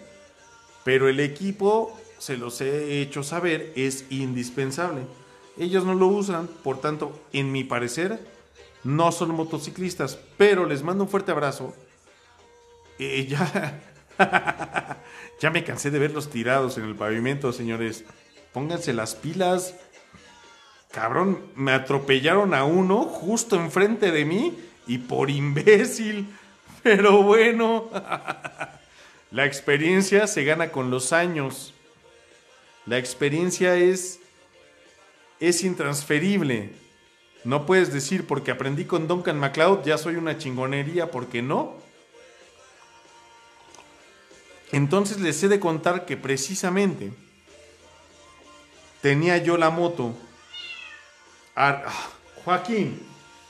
Pero 0.84 1.08
el 1.08 1.20
equipo, 1.20 1.98
se 2.20 2.38
los 2.38 2.62
he 2.62 3.02
hecho 3.02 3.24
saber, 3.24 3.72
es 3.76 4.06
indispensable. 4.10 5.02
Ellos 5.58 5.86
no 5.86 5.94
lo 5.94 6.08
usan, 6.08 6.48
por 6.64 6.82
tanto, 6.82 7.18
en 7.32 7.52
mi 7.52 7.64
parecer, 7.64 8.20
no 8.84 9.12
son 9.12 9.34
motociclistas. 9.34 10.20
Pero 10.38 10.66
les 10.66 10.84
mando 10.84 11.06
un 11.06 11.10
fuerte 11.10 11.32
abrazo 11.32 11.74
eh, 13.00 13.28
ya, 13.28 13.82
ya 15.42 15.50
me 15.50 15.64
cansé 15.64 15.92
de 15.92 16.00
verlos 16.00 16.30
tirados 16.30 16.78
en 16.78 16.86
el 16.86 16.96
pavimento, 16.96 17.52
señores. 17.54 18.04
Pónganse 18.54 18.94
las 18.94 19.16
pilas. 19.16 19.76
Cabrón, 20.92 21.42
me 21.56 21.74
atropellaron 21.74 22.54
a 22.54 22.64
uno 22.64 23.04
justo 23.04 23.58
enfrente 23.58 24.12
de 24.12 24.26
mí 24.26 24.58
y 24.88 25.00
por 25.00 25.30
imbécil. 25.30 26.28
Pero 26.84 27.24
bueno, 27.24 27.90
la 29.32 29.46
experiencia 29.46 30.28
se 30.28 30.44
gana 30.44 30.72
con 30.72 30.90
los 30.90 31.12
años. 31.12 31.74
La 32.86 32.98
experiencia 32.98 33.76
es 33.76 34.20
es 35.40 35.64
intransferible. 35.64 36.72
No 37.44 37.66
puedes 37.66 37.94
decir 37.94 38.26
porque 38.26 38.52
aprendí 38.52 38.86
con 38.86 39.08
Duncan 39.08 39.40
MacLeod 39.40 39.86
ya 39.86 39.98
soy 39.98 40.16
una 40.16 40.38
chingonería 40.38 41.12
porque 41.12 41.42
no. 41.42 41.76
Entonces 44.72 45.20
les 45.20 45.42
he 45.44 45.48
de 45.48 45.60
contar 45.60 46.06
que 46.06 46.18
precisamente 46.18 47.12
tenía 49.02 49.38
yo 49.38 49.58
la 49.58 49.70
moto. 49.70 50.16
Ah, 51.56 51.84
Joaquín, 52.44 53.00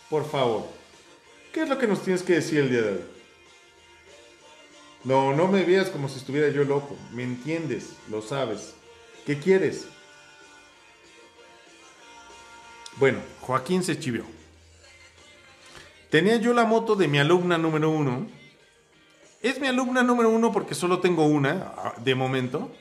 por 0.10 0.30
favor, 0.30 0.68
¿qué 1.54 1.64
es 1.64 1.70
lo 1.70 1.78
que 1.78 1.88
nos 1.88 2.04
tienes 2.04 2.24
que 2.24 2.34
decir 2.34 2.60
el 2.60 2.70
día 2.70 2.82
de 2.82 2.92
hoy? 2.94 3.02
No, 5.04 5.34
no 5.34 5.48
me 5.48 5.64
veas 5.64 5.90
como 5.90 6.10
si 6.10 6.18
estuviera 6.18 6.50
yo 6.50 6.64
loco. 6.64 6.98
Me 7.14 7.24
entiendes, 7.24 7.92
lo 8.10 8.22
sabes. 8.22 8.74
¿Qué 9.26 9.38
quieres? 9.38 9.86
Bueno, 12.98 13.20
Joaquín 13.42 13.84
se 13.84 14.00
chivió. 14.00 14.26
Tenía 16.10 16.38
yo 16.38 16.54
la 16.54 16.66
moto 16.66 16.96
de 16.96 17.08
mi 17.08 17.20
alumna 17.20 17.58
número 17.58 17.90
uno 17.90 18.28
es 19.46 19.62
mi 19.62 19.68
alumna 19.68 20.02
número 20.02 20.30
uno 20.30 20.52
porque 20.52 20.74
solo 20.74 21.00
tengo 21.00 21.26
una, 21.26 21.74
ah, 21.78 21.94
de 22.04 22.16
momento. 22.16 22.72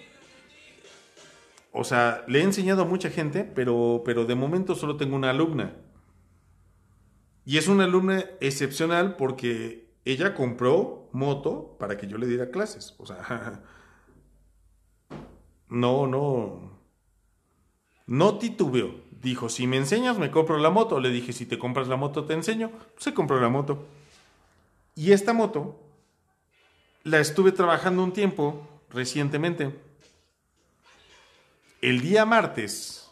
O 1.72 1.84
sea, 1.84 2.24
le 2.26 2.40
he 2.40 2.42
enseñado 2.42 2.82
a 2.82 2.86
mucha 2.86 3.10
gente, 3.10 3.44
pero, 3.44 4.02
pero 4.04 4.24
de 4.24 4.34
momento 4.34 4.74
solo 4.74 4.96
tengo 4.96 5.14
una 5.14 5.30
alumna. 5.30 5.74
Y 7.44 7.58
es 7.58 7.68
una 7.68 7.84
alumna 7.84 8.24
excepcional 8.40 9.16
porque 9.16 9.92
ella 10.06 10.34
compró 10.34 11.10
moto 11.12 11.76
para 11.78 11.98
que 11.98 12.06
yo 12.06 12.16
le 12.16 12.26
diera 12.26 12.50
clases. 12.50 12.94
O 12.98 13.04
sea, 13.04 13.62
no, 15.68 16.06
no. 16.06 16.78
No 18.06 18.38
titubeó. 18.38 18.94
Dijo, 19.20 19.50
si 19.50 19.66
me 19.66 19.76
enseñas, 19.76 20.18
me 20.18 20.30
compro 20.30 20.56
la 20.58 20.70
moto. 20.70 20.98
Le 20.98 21.10
dije, 21.10 21.34
si 21.34 21.44
te 21.44 21.58
compras 21.58 21.88
la 21.88 21.96
moto, 21.96 22.24
te 22.24 22.32
enseño. 22.32 22.70
Se 22.96 23.12
compró 23.12 23.38
la 23.38 23.50
moto. 23.50 23.84
Y 24.94 25.12
esta 25.12 25.34
moto 25.34 25.83
la 27.04 27.20
estuve 27.20 27.52
trabajando 27.52 28.02
un 28.02 28.12
tiempo 28.12 28.66
recientemente. 28.90 29.70
El 31.80 32.00
día 32.00 32.24
martes 32.24 33.10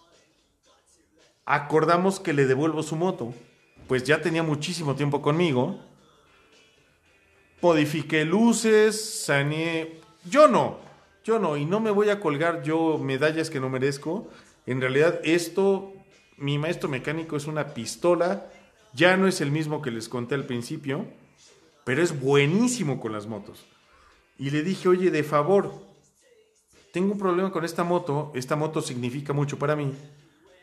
acordamos 1.45 2.19
que 2.19 2.33
le 2.33 2.47
devuelvo 2.47 2.83
su 2.83 2.97
moto, 2.97 3.35
pues 3.87 4.05
ya 4.05 4.23
tenía 4.23 4.43
muchísimo 4.43 4.95
tiempo 4.95 5.21
conmigo. 5.21 5.79
Modifiqué 7.61 8.25
luces, 8.25 9.25
saneé. 9.25 10.01
Yo 10.25 10.49
no, 10.49 10.79
yo 11.23 11.39
no, 11.39 11.57
y 11.57 11.65
no 11.65 11.79
me 11.81 11.91
voy 11.91 12.09
a 12.09 12.19
colgar 12.19 12.63
yo 12.63 12.99
medallas 12.99 13.51
que 13.51 13.61
no 13.61 13.69
merezco. 13.69 14.29
En 14.67 14.81
realidad, 14.81 15.21
esto, 15.23 15.93
mi 16.39 16.59
maestro 16.59 16.89
mecánico 16.89 17.37
es 17.37 17.47
una 17.47 17.75
pistola, 17.75 18.51
ya 18.95 19.17
no 19.17 19.27
es 19.27 19.41
el 19.41 19.51
mismo 19.51 19.83
que 19.83 19.91
les 19.91 20.09
conté 20.09 20.35
al 20.35 20.47
principio 20.47 21.07
pero 21.85 22.03
es 22.03 22.19
buenísimo 22.21 23.01
con 23.01 23.13
las 23.13 23.27
motos. 23.27 23.65
Y 24.39 24.51
le 24.51 24.63
dije, 24.63 24.89
oye, 24.89 25.11
de 25.11 25.23
favor, 25.23 25.73
tengo 26.93 27.13
un 27.13 27.19
problema 27.19 27.53
con 27.53 27.65
esta 27.65 27.85
moto, 27.85 28.33
esta 28.35 28.57
moto 28.57 28.83
significa 28.83 29.33
mucho 29.33 29.59
para 29.59 29.77
mí, 29.77 29.95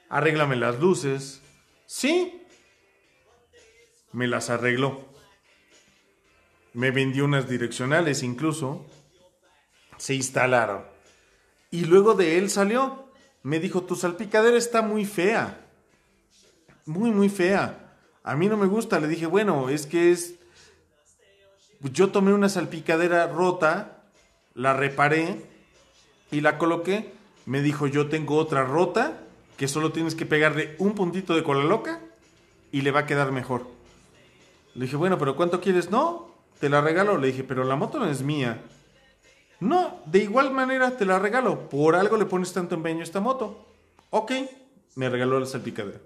arréglame 0.10 0.56
las 0.56 0.80
luces. 0.80 1.42
Sí, 1.86 2.44
me 4.12 4.28
las 4.28 4.50
arregló. 4.50 5.08
Me 6.74 6.92
vendió 6.92 7.26
unas 7.26 7.50
direccionales 7.50 8.24
incluso. 8.24 8.86
Se 9.98 10.14
instalaron. 10.16 10.84
Y 11.72 11.86
luego 11.86 12.14
de 12.14 12.38
él 12.38 12.50
salió. 12.50 13.12
Me 13.44 13.60
dijo, 13.60 13.84
tu 13.84 13.96
salpicadera 13.96 14.58
está 14.58 14.82
muy 14.82 15.06
fea. 15.06 15.66
Muy, 16.86 17.12
muy 17.12 17.30
fea. 17.30 17.96
A 18.24 18.36
mí 18.36 18.48
no 18.48 18.58
me 18.58 18.68
gusta. 18.68 19.00
Le 19.00 19.08
dije, 19.08 19.26
bueno, 19.26 19.70
es 19.70 19.86
que 19.86 20.12
es... 20.12 20.39
Yo 21.82 22.10
tomé 22.10 22.34
una 22.34 22.50
salpicadera 22.50 23.28
rota, 23.28 24.04
la 24.54 24.74
reparé 24.74 25.46
y 26.32 26.42
la 26.42 26.58
coloqué. 26.58 27.14
Me 27.46 27.62
dijo, 27.62 27.88
yo 27.88 28.10
tengo 28.10 28.36
otra 28.36 28.64
rota 28.64 29.22
que 29.58 29.68
solo 29.68 29.92
tienes 29.92 30.16
que 30.16 30.26
pegarle 30.26 30.76
un 30.78 30.94
puntito 30.94 31.36
de 31.36 31.44
cola 31.44 31.64
loca 31.64 32.02
y 32.72 32.82
le 32.82 32.92
va 32.92 33.02
a 33.02 33.06
quedar 33.06 33.32
mejor. 33.32 33.68
Le 34.76 34.86
dije, 34.86 34.98
bueno, 34.98 35.18
pero 35.18 35.36
¿cuánto 35.36 35.62
quieres? 35.62 35.90
No, 35.90 36.36
te 36.60 36.70
la 36.70 36.82
regalo. 36.82 37.18
Le 37.18 37.28
dije, 37.28 37.44
pero 37.44 37.64
la 37.64 37.76
moto 37.76 38.00
no 38.00 38.10
es 38.10 38.22
mía. 38.22 38.62
No, 39.60 40.00
de 40.06 40.20
igual 40.20 40.52
manera 40.52 40.92
te 40.98 41.06
la 41.06 41.20
regalo. 41.20 41.70
Por 41.70 41.96
algo 41.96 42.18
le 42.18 42.26
pones 42.26 42.54
tanto 42.54 42.76
empeño 42.76 43.00
a 43.00 43.04
esta 43.04 43.20
moto. 43.20 43.66
Ok, 44.10 44.32
me 44.96 45.10
regaló 45.10 45.40
la 45.40 45.46
salpicadera. 45.46 46.00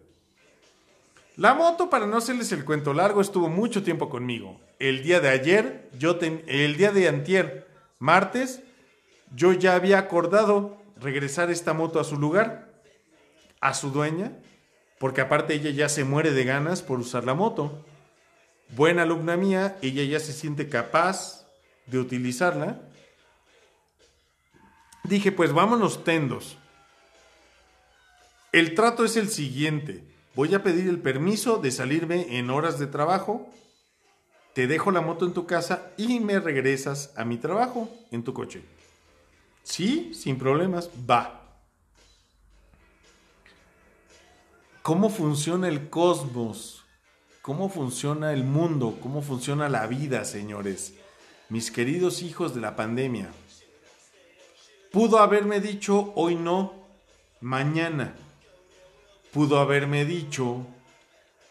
La 1.38 1.56
moto, 1.56 1.89
para 1.89 2.06
no 2.06 2.18
hacerles 2.18 2.51
el 2.51 2.63
cuento 2.63 2.94
largo, 2.94 3.20
estuvo 3.22 3.50
mucho 3.50 3.84
tiempo 3.84 4.08
conmigo. 4.08 4.60
El 4.83 5.01
día 5.01 5.21
de 5.21 5.29
ayer, 5.29 5.89
yo 5.97 6.19
el 6.19 6.75
día 6.75 6.91
de 6.91 7.07
antier, 7.07 7.69
martes, 7.99 8.61
yo 9.33 9.53
ya 9.53 9.75
había 9.75 9.97
acordado 9.97 10.77
regresar 10.99 11.49
esta 11.49 11.71
moto 11.71 12.01
a 12.01 12.03
su 12.03 12.17
lugar, 12.17 12.69
a 13.61 13.73
su 13.75 13.91
dueña, 13.91 14.33
porque 14.99 15.21
aparte 15.21 15.53
ella 15.53 15.69
ya 15.69 15.87
se 15.87 16.03
muere 16.03 16.31
de 16.31 16.43
ganas 16.43 16.81
por 16.81 16.99
usar 16.99 17.23
la 17.23 17.33
moto. 17.33 17.85
Buena 18.75 19.03
alumna 19.03 19.37
mía, 19.37 19.77
ella 19.81 20.03
ya 20.03 20.19
se 20.19 20.33
siente 20.33 20.67
capaz 20.67 21.47
de 21.85 21.99
utilizarla 21.99 22.81
Dije, 25.05 25.31
pues 25.31 25.53
vámonos 25.53 26.03
tendos. 26.03 26.57
El 28.51 28.75
trato 28.75 29.05
es 29.05 29.15
el 29.15 29.29
siguiente. 29.29 30.03
Voy 30.35 30.53
a 30.55 30.61
pedir 30.61 30.89
el 30.89 30.99
permiso 30.99 31.57
de 31.57 31.71
salirme 31.71 32.37
en 32.37 32.49
horas 32.49 32.79
de 32.79 32.87
trabajo. 32.87 33.49
Te 34.53 34.67
dejo 34.67 34.91
la 34.91 35.01
moto 35.01 35.25
en 35.25 35.33
tu 35.33 35.48
casa 35.48 35.91
y 35.98 36.19
me 36.19 36.39
regresas 36.39 37.12
a 37.17 37.25
mi 37.25 37.38
trabajo 37.38 37.89
en 38.12 38.24
tu 38.24 38.33
coche. 38.33 38.63
Sí, 39.63 40.13
sin 40.13 40.38
problemas, 40.38 40.89
va. 41.10 41.39
¿Cómo 44.83 45.10
funciona 45.10 45.69
el 45.69 45.89
cosmos? 45.89 46.83
¿Cómo 47.41 47.69
funciona 47.69 48.31
el 48.33 48.43
mundo? 48.43 48.98
¿Cómo 49.01 49.22
funciona 49.22 49.69
la 49.69 49.88
vida, 49.88 50.24
señores? 50.25 50.93
Mis 51.50 51.72
queridos 51.72 52.22
hijos 52.22 52.53
de 52.53 52.62
la 52.62 52.75
pandemia. 52.75 53.31
Pudo 54.91 55.19
haberme 55.19 55.60
dicho 55.62 56.12
hoy 56.15 56.36
no, 56.36 56.74
mañana. 57.41 58.13
Pudo 59.31 59.60
haberme 59.60 60.05
dicho 60.05 60.67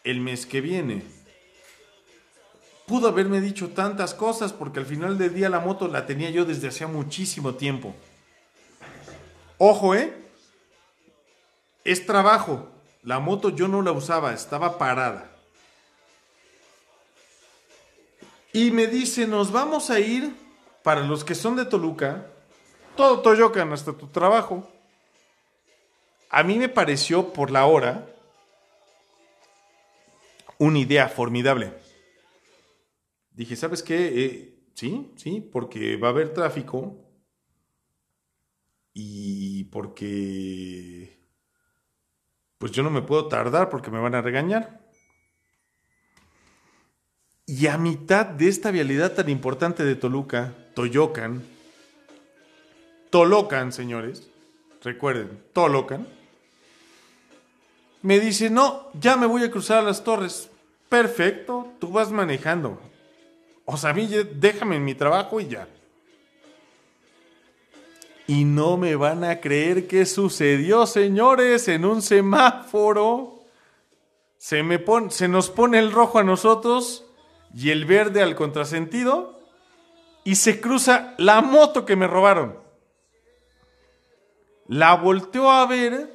el 0.03 0.21
mes 0.21 0.45
que 0.45 0.61
viene. 0.61 1.03
Pudo 2.85 3.07
haberme 3.07 3.39
dicho 3.39 3.69
tantas 3.69 4.13
cosas 4.13 4.51
porque 4.51 4.79
al 4.79 4.85
final 4.85 5.17
del 5.17 5.33
día 5.33 5.49
la 5.49 5.59
moto 5.59 5.87
la 5.87 6.05
tenía 6.05 6.29
yo 6.29 6.43
desde 6.43 6.67
hacía 6.67 6.87
muchísimo 6.87 7.55
tiempo. 7.55 7.95
Ojo, 9.57 9.95
¿eh? 9.95 10.13
Es 11.83 12.05
trabajo. 12.05 12.69
La 13.03 13.19
moto 13.19 13.49
yo 13.49 13.67
no 13.67 13.81
la 13.81 13.91
usaba, 13.91 14.33
estaba 14.33 14.77
parada. 14.77 15.29
Y 18.53 18.71
me 18.71 18.87
dice, 18.87 19.27
nos 19.27 19.51
vamos 19.51 19.89
a 19.89 19.99
ir, 19.99 20.35
para 20.83 21.01
los 21.01 21.23
que 21.23 21.35
son 21.35 21.55
de 21.55 21.65
Toluca, 21.65 22.27
todo 22.95 23.21
Toyocan 23.21 23.73
hasta 23.73 23.93
tu 23.93 24.07
trabajo. 24.07 24.69
A 26.29 26.43
mí 26.43 26.59
me 26.59 26.69
pareció 26.69 27.33
por 27.33 27.49
la 27.51 27.65
hora 27.65 28.05
una 30.57 30.79
idea 30.79 31.09
formidable. 31.09 31.82
Dije, 33.33 33.55
¿sabes 33.55 33.81
qué? 33.81 34.25
Eh, 34.25 34.59
sí, 34.73 35.11
sí, 35.15 35.41
porque 35.41 35.97
va 35.97 36.09
a 36.09 36.11
haber 36.11 36.33
tráfico 36.33 36.97
y 38.93 39.65
porque 39.65 41.19
pues 42.59 42.71
yo 42.71 42.83
no 42.83 42.89
me 42.89 43.01
puedo 43.01 43.27
tardar 43.27 43.69
porque 43.69 43.91
me 43.91 43.99
van 43.99 44.15
a 44.15 44.21
regañar. 44.21 44.79
Y 47.45 47.67
a 47.67 47.77
mitad 47.77 48.25
de 48.25 48.47
esta 48.47 48.71
vialidad 48.71 49.13
tan 49.13 49.29
importante 49.29 49.83
de 49.83 49.95
Toluca, 49.95 50.53
Toyocan, 50.75 51.43
Tolocan, 53.09 53.73
señores, 53.73 54.29
recuerden, 54.81 55.43
Tolocan, 55.51 56.07
me 58.01 58.19
dice, 58.19 58.49
no, 58.49 58.89
ya 58.93 59.17
me 59.17 59.25
voy 59.25 59.43
a 59.43 59.51
cruzar 59.51 59.79
a 59.79 59.81
las 59.83 60.03
torres. 60.03 60.49
Perfecto, 60.87 61.73
tú 61.79 61.91
vas 61.91 62.11
manejando. 62.11 62.79
O 63.65 63.77
sea, 63.77 63.93
mí 63.93 64.07
déjame 64.07 64.75
en 64.75 64.85
mi 64.85 64.95
trabajo 64.95 65.39
y 65.39 65.47
ya. 65.47 65.67
Y 68.27 68.45
no 68.45 68.77
me 68.77 68.95
van 68.95 69.23
a 69.23 69.41
creer 69.41 69.87
qué 69.87 70.05
sucedió, 70.05 70.85
señores, 70.85 71.67
en 71.67 71.85
un 71.85 72.01
semáforo. 72.01 73.41
Se, 74.37 74.63
me 74.63 74.83
se 75.09 75.27
nos 75.27 75.49
pone 75.49 75.79
el 75.79 75.91
rojo 75.91 76.19
a 76.19 76.23
nosotros 76.23 77.05
y 77.53 77.69
el 77.69 77.85
verde 77.85 78.21
al 78.21 78.35
contrasentido. 78.35 79.39
Y 80.23 80.35
se 80.35 80.61
cruza 80.61 81.15
la 81.17 81.41
moto 81.41 81.85
que 81.85 81.95
me 81.95 82.07
robaron. 82.07 82.57
La 84.67 84.95
volteó 84.95 85.51
a 85.51 85.65
ver 85.65 86.13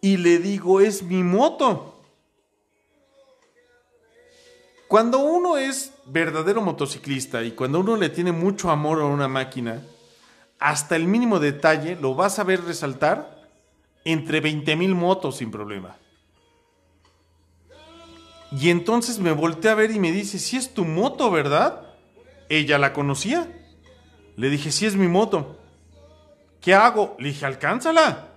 y 0.00 0.16
le 0.18 0.38
digo, 0.38 0.80
es 0.80 1.02
mi 1.02 1.22
moto. 1.22 1.97
Cuando 4.88 5.18
uno 5.18 5.58
es 5.58 5.92
verdadero 6.06 6.62
motociclista 6.62 7.44
y 7.44 7.52
cuando 7.52 7.80
uno 7.80 7.96
le 7.96 8.08
tiene 8.08 8.32
mucho 8.32 8.70
amor 8.70 9.00
a 9.02 9.04
una 9.04 9.28
máquina, 9.28 9.82
hasta 10.58 10.96
el 10.96 11.04
mínimo 11.04 11.38
detalle 11.38 11.94
lo 11.96 12.14
vas 12.14 12.38
a 12.38 12.44
ver 12.44 12.64
resaltar 12.64 13.46
entre 14.06 14.40
20 14.40 14.76
mil 14.76 14.94
motos 14.94 15.36
sin 15.36 15.50
problema. 15.50 15.96
Y 18.50 18.70
entonces 18.70 19.18
me 19.18 19.32
volteé 19.32 19.70
a 19.70 19.74
ver 19.74 19.90
y 19.90 19.98
me 19.98 20.10
dice, 20.10 20.38
si 20.38 20.56
es 20.56 20.72
tu 20.72 20.86
moto, 20.86 21.30
¿verdad? 21.30 21.82
Ella 22.48 22.78
la 22.78 22.94
conocía. 22.94 23.46
Le 24.36 24.48
dije, 24.48 24.72
sí 24.72 24.86
es 24.86 24.96
mi 24.96 25.06
moto. 25.06 25.58
¿Qué 26.62 26.74
hago? 26.74 27.14
Le 27.18 27.28
dije, 27.28 27.44
alcánzala. 27.44 28.28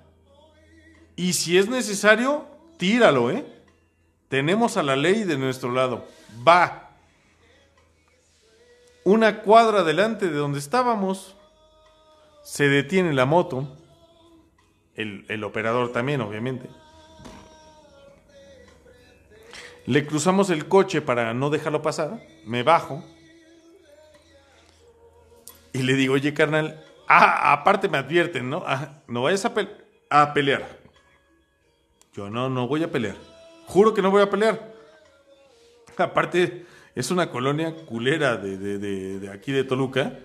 Y 1.16 1.32
si 1.32 1.58
es 1.58 1.70
necesario, 1.70 2.46
tíralo, 2.78 3.32
¿eh? 3.32 3.46
Tenemos 4.32 4.78
a 4.78 4.84
la 4.84 4.96
ley 4.96 5.26
de 5.26 5.38
nuestro 5.38 5.74
lado. 5.74 6.08
Va. 6.48 6.92
Una 9.04 9.42
cuadra 9.42 9.84
delante 9.84 10.30
de 10.30 10.38
donde 10.38 10.58
estábamos, 10.58 11.36
se 12.42 12.70
detiene 12.70 13.12
la 13.12 13.26
moto. 13.26 13.68
El, 14.96 15.26
el 15.28 15.44
operador 15.44 15.92
también, 15.92 16.22
obviamente. 16.22 16.70
Le 19.86 20.08
cruzamos 20.08 20.50
el 20.50 20.70
coche 20.70 21.02
para 21.02 21.34
no 21.34 21.50
dejarlo 21.50 21.82
pasar. 21.82 22.22
Me 22.46 22.64
bajo 22.64 23.04
y 25.74 25.80
le 25.84 25.94
digo, 25.96 26.14
oye, 26.14 26.34
carnal, 26.34 26.82
ah, 27.06 27.52
aparte 27.52 27.90
me 27.90 27.98
advierten, 27.98 28.50
¿no? 28.50 28.64
Ah, 28.66 29.02
no 29.08 29.24
vayas 29.24 29.44
a, 29.44 29.54
a 30.10 30.34
pelear. 30.34 30.80
Yo 32.14 32.30
no, 32.30 32.50
no 32.50 32.70
voy 32.70 32.84
a 32.84 32.90
pelear. 32.90 33.31
Juro 33.72 33.94
que 33.94 34.02
no 34.02 34.12
voy 34.12 34.22
a 34.22 34.30
pelear. 34.30 34.70
Aparte, 35.96 36.66
es 36.94 37.10
una 37.10 37.30
colonia 37.30 37.74
culera 37.86 38.36
de, 38.36 38.58
de, 38.58 39.30
aquí 39.32 39.54
de 39.54 39.64
Toluca. 39.64 40.20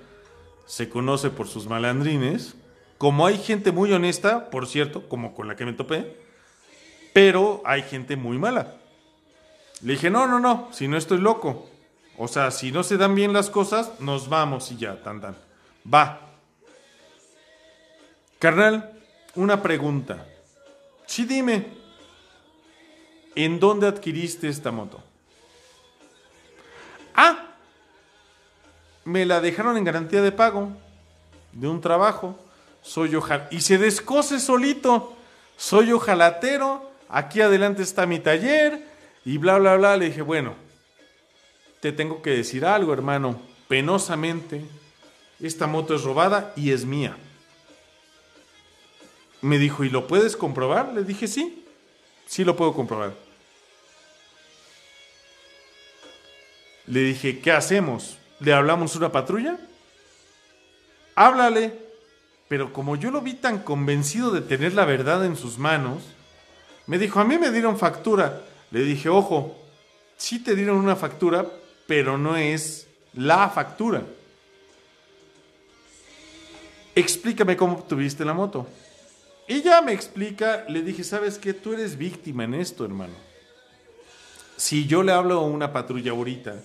Se 0.66 0.88
conoce 0.88 1.30
por 1.30 1.46
sus 1.46 1.68
malandrines. 1.68 2.56
Como 2.98 3.24
hay 3.24 3.38
gente 3.38 3.70
muy 3.70 3.92
honesta, 3.92 4.50
por 4.50 4.66
cierto, 4.66 5.08
como 5.08 5.32
con 5.32 5.46
la 5.46 5.54
que 5.54 5.64
me 5.64 5.74
topé, 5.74 6.16
pero 7.12 7.62
hay 7.64 7.82
gente 7.82 8.16
muy 8.16 8.36
mala. 8.36 8.74
Le 9.80 9.92
dije, 9.92 10.10
no, 10.10 10.26
no, 10.26 10.40
no, 10.40 10.68
si 10.72 10.88
no 10.88 10.96
estoy 10.96 11.18
loco. 11.18 11.70
O 12.18 12.26
sea, 12.26 12.50
si 12.50 12.72
no 12.72 12.82
se 12.82 12.96
dan 12.96 13.14
bien 13.14 13.32
las 13.32 13.48
cosas, 13.48 13.92
nos 14.00 14.28
vamos 14.28 14.72
y 14.72 14.76
ya, 14.76 15.00
tan 15.04 15.20
tan. 15.20 15.36
Va. 15.86 16.20
Carnal, 18.40 18.98
una 19.36 19.62
pregunta. 19.62 20.26
Sí, 21.06 21.26
dime. 21.26 21.85
¿En 23.36 23.60
dónde 23.60 23.86
adquiriste 23.86 24.48
esta 24.48 24.72
moto? 24.72 25.00
Ah, 27.14 27.54
me 29.04 29.24
la 29.24 29.40
dejaron 29.40 29.76
en 29.76 29.84
garantía 29.84 30.20
de 30.20 30.32
pago 30.32 30.70
de 31.52 31.68
un 31.68 31.80
trabajo. 31.80 32.38
Soy 32.82 33.14
ojal 33.14 33.48
y 33.50 33.60
se 33.60 33.78
descose 33.78 34.40
solito. 34.40 35.16
Soy 35.56 35.92
ojalatero. 35.92 36.90
Aquí 37.08 37.40
adelante 37.40 37.82
está 37.82 38.06
mi 38.06 38.18
taller 38.18 38.84
y 39.24 39.38
bla 39.38 39.58
bla 39.58 39.76
bla. 39.76 39.96
Le 39.96 40.06
dije, 40.06 40.22
bueno, 40.22 40.54
te 41.80 41.92
tengo 41.92 42.22
que 42.22 42.30
decir 42.30 42.64
algo, 42.64 42.92
hermano. 42.92 43.40
Penosamente, 43.68 44.64
esta 45.40 45.66
moto 45.66 45.94
es 45.94 46.02
robada 46.02 46.52
y 46.56 46.72
es 46.72 46.84
mía. 46.84 47.16
Me 49.40 49.58
dijo, 49.58 49.84
¿y 49.84 49.90
lo 49.90 50.06
puedes 50.06 50.36
comprobar? 50.36 50.92
Le 50.92 51.04
dije, 51.04 51.28
sí, 51.28 51.64
sí 52.26 52.44
lo 52.44 52.56
puedo 52.56 52.72
comprobar. 52.72 53.25
Le 56.86 57.00
dije, 57.00 57.40
¿qué 57.40 57.52
hacemos? 57.52 58.18
¿Le 58.40 58.52
hablamos 58.52 58.96
una 58.96 59.10
patrulla? 59.10 59.58
Háblale. 61.14 61.86
Pero 62.48 62.72
como 62.72 62.94
yo 62.94 63.10
lo 63.10 63.22
vi 63.22 63.34
tan 63.34 63.58
convencido 63.58 64.30
de 64.30 64.40
tener 64.40 64.74
la 64.74 64.84
verdad 64.84 65.24
en 65.24 65.36
sus 65.36 65.58
manos, 65.58 66.04
me 66.86 66.98
dijo, 66.98 67.18
a 67.18 67.24
mí 67.24 67.38
me 67.38 67.50
dieron 67.50 67.76
factura. 67.76 68.42
Le 68.70 68.80
dije, 68.80 69.08
ojo, 69.08 69.56
sí 70.16 70.42
te 70.42 70.54
dieron 70.54 70.76
una 70.76 70.94
factura, 70.94 71.44
pero 71.88 72.18
no 72.18 72.36
es 72.36 72.86
la 73.14 73.48
factura. 73.48 74.02
Explícame 76.94 77.56
cómo 77.56 77.82
tuviste 77.82 78.24
la 78.24 78.32
moto. 78.32 78.66
Ya 79.48 79.82
me 79.82 79.92
explica, 79.92 80.64
le 80.68 80.82
dije, 80.82 81.04
¿sabes 81.04 81.38
qué? 81.38 81.52
Tú 81.52 81.72
eres 81.72 81.98
víctima 81.98 82.44
en 82.44 82.54
esto, 82.54 82.84
hermano. 82.84 83.14
Si 84.56 84.86
yo 84.86 85.02
le 85.02 85.12
hablo 85.12 85.38
a 85.38 85.42
una 85.42 85.72
patrulla 85.72 86.12
ahorita, 86.12 86.56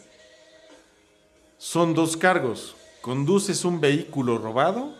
son 1.62 1.94
dos 1.94 2.18
cargos. 2.18 2.76
Conduces 3.02 3.66
un 3.66 3.80
vehículo 3.80 4.40
robado 4.40 4.96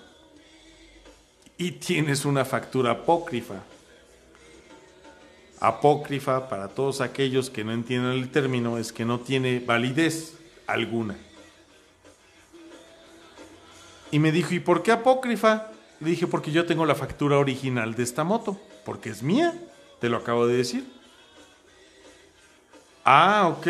y 1.58 1.72
tienes 1.72 2.24
una 2.24 2.46
factura 2.46 2.92
apócrifa. 2.92 3.64
Apócrifa, 5.60 6.48
para 6.50 6.68
todos 6.68 7.02
aquellos 7.02 7.50
que 7.50 7.64
no 7.64 7.72
entienden 7.72 8.12
el 8.12 8.30
término, 8.30 8.78
es 8.78 8.94
que 8.94 9.06
no 9.06 9.20
tiene 9.20 9.60
validez 9.60 10.36
alguna. 10.68 11.18
Y 14.12 14.20
me 14.20 14.32
dijo, 14.32 14.54
¿y 14.54 14.60
por 14.60 14.84
qué 14.84 14.92
apócrifa? 14.92 15.72
Le 16.00 16.12
dije, 16.12 16.28
porque 16.28 16.52
yo 16.52 16.68
tengo 16.68 16.86
la 16.86 16.94
factura 16.94 17.40
original 17.40 17.96
de 17.96 18.04
esta 18.04 18.24
moto, 18.24 18.62
porque 18.86 19.10
es 19.10 19.24
mía, 19.24 19.60
te 20.00 20.10
lo 20.10 20.18
acabo 20.18 20.46
de 20.46 20.58
decir. 20.58 20.86
Ah, 23.04 23.48
ok. 23.48 23.68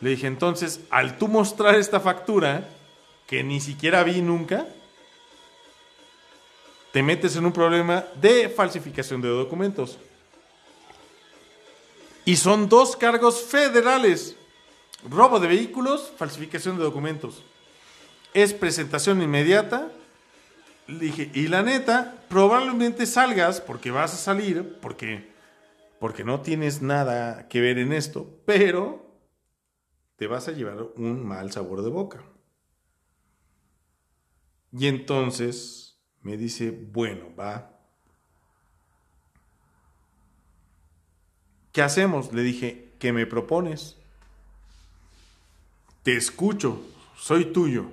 Le 0.00 0.10
dije, 0.10 0.26
entonces, 0.26 0.80
al 0.90 1.18
tú 1.18 1.28
mostrar 1.28 1.74
esta 1.74 2.00
factura, 2.00 2.68
que 3.26 3.42
ni 3.42 3.60
siquiera 3.60 4.04
vi 4.04 4.22
nunca, 4.22 4.66
te 6.92 7.02
metes 7.02 7.36
en 7.36 7.44
un 7.44 7.52
problema 7.52 8.04
de 8.20 8.48
falsificación 8.48 9.20
de 9.20 9.28
documentos. 9.28 9.98
Y 12.24 12.36
son 12.36 12.68
dos 12.68 12.96
cargos 12.96 13.42
federales. 13.42 14.36
Robo 15.08 15.40
de 15.40 15.48
vehículos, 15.48 16.12
falsificación 16.16 16.76
de 16.76 16.84
documentos. 16.84 17.42
Es 18.34 18.52
presentación 18.52 19.22
inmediata 19.22 19.90
le 20.88 20.98
dije, 20.98 21.30
y 21.34 21.48
la 21.48 21.62
neta, 21.62 22.14
probablemente 22.28 23.04
salgas 23.04 23.60
porque 23.60 23.90
vas 23.90 24.14
a 24.14 24.16
salir, 24.16 24.78
porque, 24.80 25.28
porque 26.00 26.24
no 26.24 26.40
tienes 26.40 26.80
nada 26.80 27.46
que 27.48 27.60
ver 27.60 27.78
en 27.78 27.92
esto, 27.92 28.26
pero 28.46 29.07
te 30.18 30.26
vas 30.26 30.48
a 30.48 30.52
llevar 30.52 30.82
un 30.96 31.26
mal 31.26 31.50
sabor 31.50 31.82
de 31.82 31.88
boca. 31.88 32.22
Y 34.70 34.86
entonces 34.86 35.98
me 36.20 36.36
dice, 36.36 36.70
bueno, 36.70 37.34
va. 37.34 37.80
¿Qué 41.72 41.80
hacemos? 41.80 42.34
Le 42.34 42.42
dije, 42.42 42.92
¿qué 42.98 43.14
me 43.14 43.24
propones? 43.24 43.96
Te 46.02 46.14
escucho, 46.14 46.82
soy 47.16 47.46
tuyo 47.46 47.88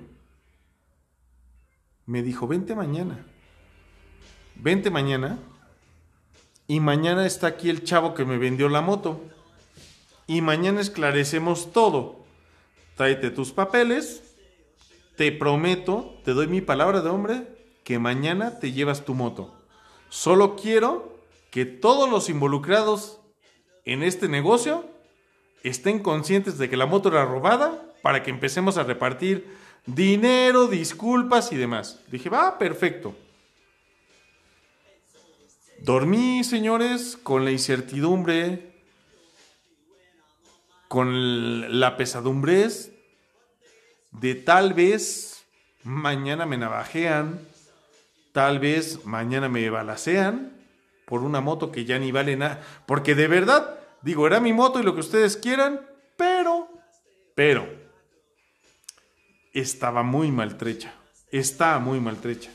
me 2.06 2.22
dijo, 2.22 2.46
vente 2.46 2.74
mañana. 2.74 3.26
Vente 4.54 4.90
mañana. 4.90 5.38
Y 6.68 6.80
mañana 6.80 7.26
está 7.26 7.48
aquí 7.48 7.68
el 7.68 7.84
chavo 7.84 8.14
que 8.14 8.24
me 8.24 8.38
vendió 8.38 8.68
la 8.68 8.80
moto. 8.80 9.20
Y 10.26 10.40
mañana 10.40 10.80
esclarecemos 10.80 11.72
todo. 11.72 12.24
Tráete 12.96 13.30
tus 13.30 13.52
papeles. 13.52 14.22
Te 15.16 15.32
prometo, 15.32 16.14
te 16.24 16.32
doy 16.32 16.46
mi 16.46 16.60
palabra 16.60 17.00
de 17.00 17.08
hombre, 17.08 17.46
que 17.84 17.98
mañana 17.98 18.58
te 18.58 18.72
llevas 18.72 19.04
tu 19.04 19.14
moto. 19.14 19.54
Solo 20.08 20.56
quiero 20.56 21.16
que 21.50 21.64
todos 21.64 22.10
los 22.10 22.28
involucrados 22.28 23.20
en 23.84 24.02
este 24.02 24.28
negocio 24.28 24.84
estén 25.62 26.00
conscientes 26.00 26.58
de 26.58 26.68
que 26.68 26.76
la 26.76 26.86
moto 26.86 27.08
era 27.08 27.24
robada 27.24 27.82
para 28.02 28.22
que 28.22 28.30
empecemos 28.30 28.76
a 28.76 28.84
repartir 28.84 29.56
dinero, 29.86 30.66
disculpas 30.66 31.52
y 31.52 31.56
demás. 31.56 32.00
Dije, 32.10 32.28
va, 32.28 32.58
perfecto. 32.58 33.14
Dormí, 35.80 36.44
señores, 36.44 37.16
con 37.16 37.44
la 37.44 37.52
incertidumbre, 37.52 38.75
con 40.88 41.80
la 41.80 41.96
pesadumbre 41.96 42.68
de 44.12 44.34
tal 44.34 44.74
vez 44.74 45.46
mañana 45.82 46.46
me 46.46 46.56
navajean, 46.56 47.40
tal 48.32 48.58
vez 48.58 49.04
mañana 49.04 49.48
me 49.48 49.68
balacean 49.70 50.52
por 51.06 51.22
una 51.22 51.40
moto 51.40 51.70
que 51.70 51.84
ya 51.84 51.98
ni 51.98 52.12
vale 52.12 52.36
nada. 52.36 52.60
Porque 52.86 53.14
de 53.14 53.28
verdad, 53.28 53.78
digo, 54.02 54.26
era 54.26 54.40
mi 54.40 54.52
moto 54.52 54.80
y 54.80 54.82
lo 54.82 54.94
que 54.94 55.00
ustedes 55.00 55.36
quieran, 55.36 55.80
pero, 56.16 56.68
pero, 57.34 57.68
estaba 59.52 60.02
muy 60.02 60.30
maltrecha. 60.30 60.92
Está 61.30 61.78
muy 61.78 62.00
maltrecha. 62.00 62.50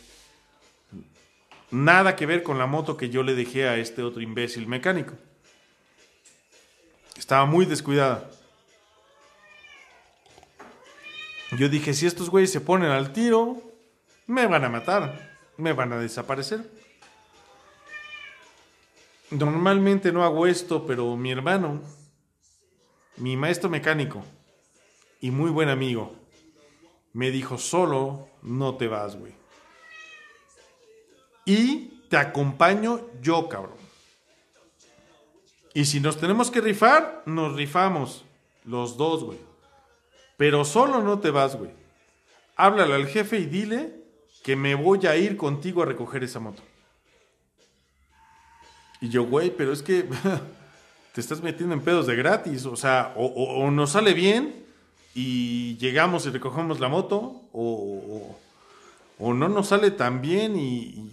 Nada 1.72 2.16
que 2.16 2.26
ver 2.26 2.44
con 2.44 2.58
la 2.58 2.66
moto 2.66 2.98
que 2.98 3.10
yo 3.10 3.24
le 3.24 3.34
dejé 3.34 3.68
a 3.68 3.78
este 3.78 4.04
otro 4.04 4.22
imbécil 4.22 4.68
mecánico. 4.68 5.14
Estaba 7.22 7.46
muy 7.46 7.68
descuidada. 7.68 8.32
Yo 11.52 11.70
dije, 11.70 11.94
si 11.94 12.08
estos 12.08 12.32
güeyes 12.32 12.52
se 12.52 12.62
ponen 12.62 12.90
al 12.90 13.14
tiro, 13.14 13.62
me 14.26 14.48
van 14.48 14.66
a 14.66 14.70
matar, 14.70 15.38
me 15.56 15.72
van 15.72 15.94
a 15.94 16.00
desaparecer. 16.00 16.68
Normalmente 19.30 20.12
no 20.12 20.24
hago 20.24 20.48
esto, 20.48 20.88
pero 20.88 21.16
mi 21.16 21.32
hermano, 21.32 21.84
mi 23.18 23.38
maestro 23.38 23.70
mecánico 23.70 24.26
y 25.20 25.30
muy 25.30 25.52
buen 25.52 25.70
amigo, 25.70 26.16
me 27.14 27.30
dijo, 27.30 27.60
solo 27.60 28.30
no 28.42 28.78
te 28.78 28.88
vas, 28.88 29.16
güey. 29.16 29.36
Y 31.46 32.02
te 32.10 32.18
acompaño 32.18 33.00
yo, 33.22 33.48
cabrón. 33.48 33.81
Y 35.74 35.86
si 35.86 36.00
nos 36.00 36.18
tenemos 36.18 36.52
que 36.52 36.62
rifar, 36.62 37.24
nos 37.26 37.56
rifamos. 37.56 38.26
Los 38.66 38.98
dos, 38.98 39.24
güey. 39.24 39.40
Pero 40.38 40.66
solo 40.66 41.02
no 41.02 41.20
te 41.20 41.32
vas, 41.32 41.56
güey. 41.56 41.72
Háblale 42.56 42.94
al 42.94 43.08
jefe 43.08 43.40
y 43.40 43.46
dile 43.46 43.94
que 44.44 44.56
me 44.56 44.76
voy 44.76 45.06
a 45.08 45.16
ir 45.16 45.38
contigo 45.38 45.82
a 45.82 45.86
recoger 45.86 46.24
esa 46.24 46.40
moto. 46.40 46.62
Y 49.00 49.10
yo, 49.10 49.24
güey, 49.26 49.50
pero 49.56 49.74
es 49.74 49.82
que 49.82 50.04
te 51.14 51.22
estás 51.22 51.42
metiendo 51.42 51.74
en 51.74 51.82
pedos 51.82 52.08
de 52.08 52.16
gratis. 52.16 52.66
O 52.66 52.76
sea, 52.76 53.14
o, 53.16 53.26
o 53.26 53.72
nos 53.72 53.92
sale 53.92 54.14
bien 54.14 54.62
y 55.14 55.78
llegamos 55.78 56.26
y 56.26 56.30
recogemos 56.30 56.80
la 56.80 56.88
moto 56.88 57.42
o, 57.52 58.38
no 59.20 59.50
nos 59.50 59.68
sale 59.68 59.92
tan 59.92 60.22
bien 60.22 60.56
y, 60.56 61.08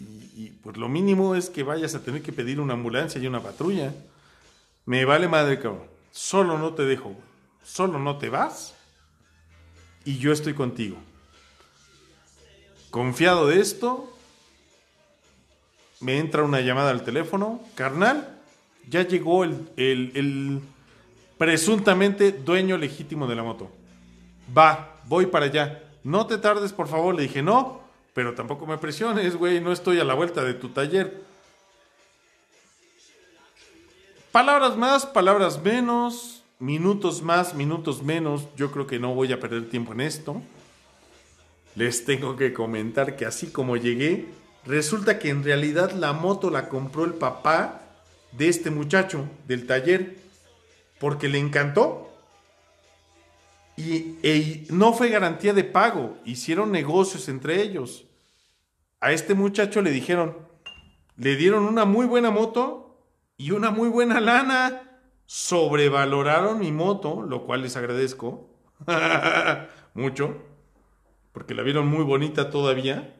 pues 0.63 0.77
lo 0.77 0.89
mínimo 0.89 1.35
es 1.35 1.51
que 1.51 1.63
vayas 1.63 1.95
a 1.95 2.03
tener 2.03 2.23
que 2.23 2.33
pedir 2.33 2.61
una 2.61 2.75
ambulancia 2.75 3.21
y 3.21 3.27
una 3.27 3.43
patrulla. 3.43 3.93
Me 4.89 5.05
vale 5.05 5.29
madre, 5.29 5.61
cabrón. 5.61 5.87
Solo 6.11 6.59
no 6.59 6.73
te 6.73 6.85
dejo, 6.85 7.15
Solo 7.63 7.99
no 7.99 8.17
te 8.17 8.31
vas 8.31 8.75
y 10.05 10.19
yo 10.19 10.33
estoy 10.33 10.55
contigo. 10.55 10.97
Confiado 12.91 13.47
de 13.47 13.61
esto, 13.61 14.11
me 16.01 16.19
entra 16.19 16.43
una 16.43 16.63
llamada 16.63 16.91
al 16.91 17.05
teléfono. 17.05 17.61
Carnal, 17.75 18.41
ya 18.89 19.07
llegó 19.07 19.45
el, 19.45 19.69
el 19.77 20.63
presuntamente 21.37 22.33
dueño 22.33 22.79
legítimo 22.79 23.27
de 23.27 23.37
la 23.37 23.43
moto 23.43 23.71
va, 24.57 24.97
voy 25.05 25.27
para 25.27 25.47
allá. 25.47 25.83
No 26.05 26.27
te 26.27 26.39
tardes, 26.39 26.73
por 26.73 26.89
favor. 26.89 27.15
Le 27.15 27.23
dije, 27.23 27.43
no, 27.43 27.81
pero 28.15 28.35
tampoco 28.35 28.67
me 28.67 28.79
presiones, 28.79 29.37
güey, 29.37 29.61
no 29.61 29.73
estoy 29.73 30.01
a 30.01 30.05
la 30.05 30.15
vuelta 30.15 30.45
de 30.45 30.55
tu 30.55 30.71
taller. 30.71 31.23
Palabras 34.39 34.77
más, 34.77 35.05
palabras 35.05 35.61
menos, 35.65 36.45
minutos 36.61 37.23
más, 37.23 37.55
minutos 37.55 38.05
menos. 38.05 38.47
Yo 38.57 38.71
creo 38.71 38.87
que 38.87 39.01
no 39.01 39.13
voy 39.13 39.33
a 39.33 39.41
perder 39.41 39.69
tiempo 39.69 39.95
en 39.95 40.01
esto. 40.01 40.41
Les 41.75 42.05
tengo 42.05 42.37
que 42.37 42.53
comentar 42.53 43.17
que 43.17 43.27
así 43.27 43.49
como 43.49 43.77
llegué, 43.77 44.27
resulta 44.65 45.19
que 45.19 45.31
en 45.31 45.43
realidad 45.43 45.91
la 45.91 46.13
moto 46.13 46.51
la 46.51 46.69
compró 46.69 47.05
el 47.05 47.15
papá 47.15 47.83
de 48.31 48.49
este 48.49 48.71
muchacho 48.71 49.29
del 49.49 49.67
taller 49.67 50.19
porque 51.01 51.29
le 51.29 51.41
encantó. 51.41 52.09
Y, 53.77 54.19
y, 54.23 54.69
no 54.71 54.93
fue 54.93 55.09
garantía 55.09 55.53
de 55.53 55.65
pago, 55.65 56.17
hicieron 56.25 56.71
negocios 56.71 57.29
entre 57.29 57.61
ellos. 57.61 58.05
A 59.01 59.11
este 59.11 59.35
muchacho 59.35 59.83
le 59.83 59.91
dijeron, 59.91 60.39
le 61.17 61.35
dieron 61.35 61.65
una 61.65 61.85
muy 61.85 62.07
buena 62.07 62.31
moto 62.31 62.88
y 63.39 63.53
una 63.53 63.71
muy 63.71 63.89
buena 63.89 64.21
lana. 64.21 64.83
Sobrevaloraron 65.25 66.59
mi 66.59 66.73
moto, 66.73 67.23
lo 67.23 67.45
cual 67.45 67.63
les 67.63 67.77
agradezco 67.77 68.51
mucho, 69.95 70.43
porque 71.33 71.55
la 71.55 71.63
vieron 71.63 71.87
muy 71.87 72.03
bonita 72.03 72.51
todavía. 72.51 73.15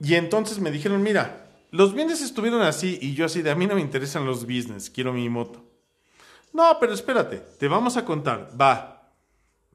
Y 0.00 0.14
entonces 0.14 0.58
me 0.60 0.70
dijeron, 0.70 1.02
mira, 1.02 1.50
los 1.70 1.94
bienes 1.94 2.20
estuvieron 2.20 2.62
así 2.62 2.98
y 3.00 3.14
yo 3.14 3.24
así 3.24 3.42
de 3.42 3.50
a 3.50 3.54
mí 3.54 3.66
no 3.66 3.76
me 3.76 3.80
interesan 3.80 4.26
los 4.26 4.44
business, 4.44 4.90
quiero 4.90 5.12
mi 5.12 5.28
moto. 5.28 5.64
No, 6.52 6.76
pero 6.80 6.92
espérate, 6.92 7.38
te 7.38 7.68
vamos 7.68 7.96
a 7.96 8.04
contar. 8.04 8.50
Va. 8.60 9.12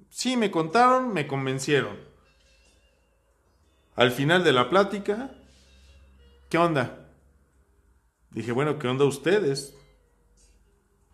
Sí, 0.09 0.35
me 0.35 0.51
contaron, 0.51 1.13
me 1.13 1.25
convencieron. 1.25 1.97
Al 3.95 4.11
final 4.11 4.43
de 4.43 4.51
la 4.51 4.69
plática, 4.69 5.31
¿qué 6.49 6.57
onda? 6.57 7.04
Dije, 8.35 8.51
bueno, 8.51 8.77
¿qué 8.77 8.89
onda 8.89 9.05
ustedes? 9.05 9.73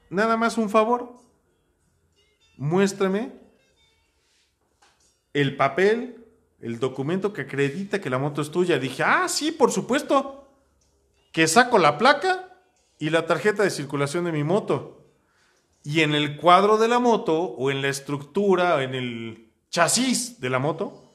Nada 0.09 0.37
más 0.37 0.57
un 0.57 0.71
favor. 0.71 1.19
Muéstrame 2.57 3.31
el 5.31 5.55
papel, 5.55 6.25
el 6.61 6.79
documento 6.79 7.31
que 7.31 7.41
acredita 7.41 8.01
que 8.01 8.09
la 8.09 8.17
moto 8.17 8.41
es 8.41 8.49
tuya. 8.49 8.79
Dije, 8.79 9.03
ah, 9.03 9.29
sí, 9.29 9.51
por 9.51 9.71
supuesto. 9.71 10.49
Que 11.31 11.47
saco 11.47 11.77
la 11.77 11.99
placa 11.99 12.57
y 12.97 13.11
la 13.11 13.27
tarjeta 13.27 13.61
de 13.61 13.69
circulación 13.69 14.25
de 14.25 14.31
mi 14.31 14.43
moto. 14.43 15.05
Y 15.83 16.01
en 16.01 16.15
el 16.15 16.37
cuadro 16.37 16.79
de 16.79 16.87
la 16.87 16.97
moto, 16.97 17.39
o 17.39 17.69
en 17.69 17.83
la 17.83 17.89
estructura, 17.89 18.77
o 18.77 18.79
en 18.79 18.95
el 18.95 19.53
chasis 19.69 20.39
de 20.39 20.49
la 20.49 20.57
moto, 20.57 21.13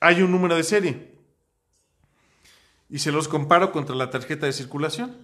hay 0.00 0.22
un 0.22 0.32
número 0.32 0.56
de 0.56 0.64
serie. 0.64 1.07
Y 2.90 2.98
se 3.00 3.12
los 3.12 3.28
comparo 3.28 3.72
contra 3.72 3.94
la 3.94 4.10
tarjeta 4.10 4.46
de 4.46 4.52
circulación. 4.52 5.14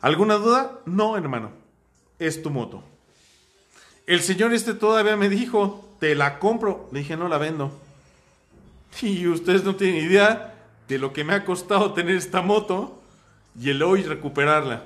¿Alguna 0.00 0.34
duda? 0.34 0.80
No, 0.86 1.16
hermano. 1.16 1.50
Es 2.18 2.42
tu 2.42 2.50
moto. 2.50 2.82
El 4.06 4.20
señor 4.20 4.52
este 4.52 4.74
todavía 4.74 5.16
me 5.16 5.28
dijo, 5.28 5.96
te 5.98 6.14
la 6.14 6.38
compro. 6.38 6.88
Le 6.92 7.00
dije, 7.00 7.16
no 7.16 7.28
la 7.28 7.38
vendo. 7.38 7.72
Y 9.02 9.26
ustedes 9.26 9.64
no 9.64 9.74
tienen 9.74 10.04
idea 10.04 10.54
de 10.88 10.98
lo 10.98 11.12
que 11.12 11.24
me 11.24 11.34
ha 11.34 11.44
costado 11.44 11.94
tener 11.94 12.14
esta 12.16 12.42
moto 12.42 13.02
y 13.58 13.70
el 13.70 13.82
hoy 13.82 14.02
recuperarla. 14.02 14.84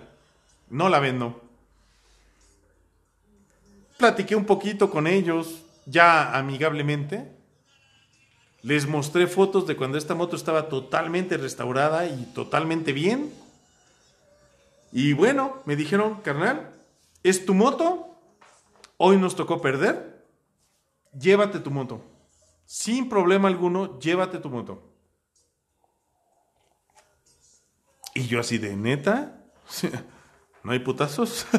No 0.70 0.88
la 0.88 1.00
vendo. 1.00 1.42
Platiqué 3.96 4.36
un 4.36 4.44
poquito 4.44 4.90
con 4.90 5.06
ellos, 5.06 5.62
ya 5.86 6.36
amigablemente. 6.36 7.37
Les 8.62 8.88
mostré 8.88 9.26
fotos 9.26 9.66
de 9.66 9.76
cuando 9.76 9.98
esta 9.98 10.14
moto 10.14 10.34
estaba 10.34 10.68
totalmente 10.68 11.36
restaurada 11.36 12.06
y 12.06 12.24
totalmente 12.34 12.92
bien. 12.92 13.32
Y 14.90 15.12
bueno, 15.12 15.62
me 15.64 15.76
dijeron, 15.76 16.20
carnal, 16.22 16.72
es 17.22 17.46
tu 17.46 17.54
moto. 17.54 18.16
Hoy 18.96 19.16
nos 19.16 19.36
tocó 19.36 19.60
perder. 19.60 20.26
Llévate 21.18 21.60
tu 21.60 21.70
moto. 21.70 22.02
Sin 22.64 23.08
problema 23.08 23.48
alguno, 23.48 23.98
llévate 23.98 24.38
tu 24.38 24.50
moto. 24.50 24.82
Y 28.14 28.26
yo 28.26 28.40
así 28.40 28.58
de 28.58 28.76
neta. 28.76 29.40
¿No 30.64 30.72
hay 30.72 30.80
putazos? 30.80 31.46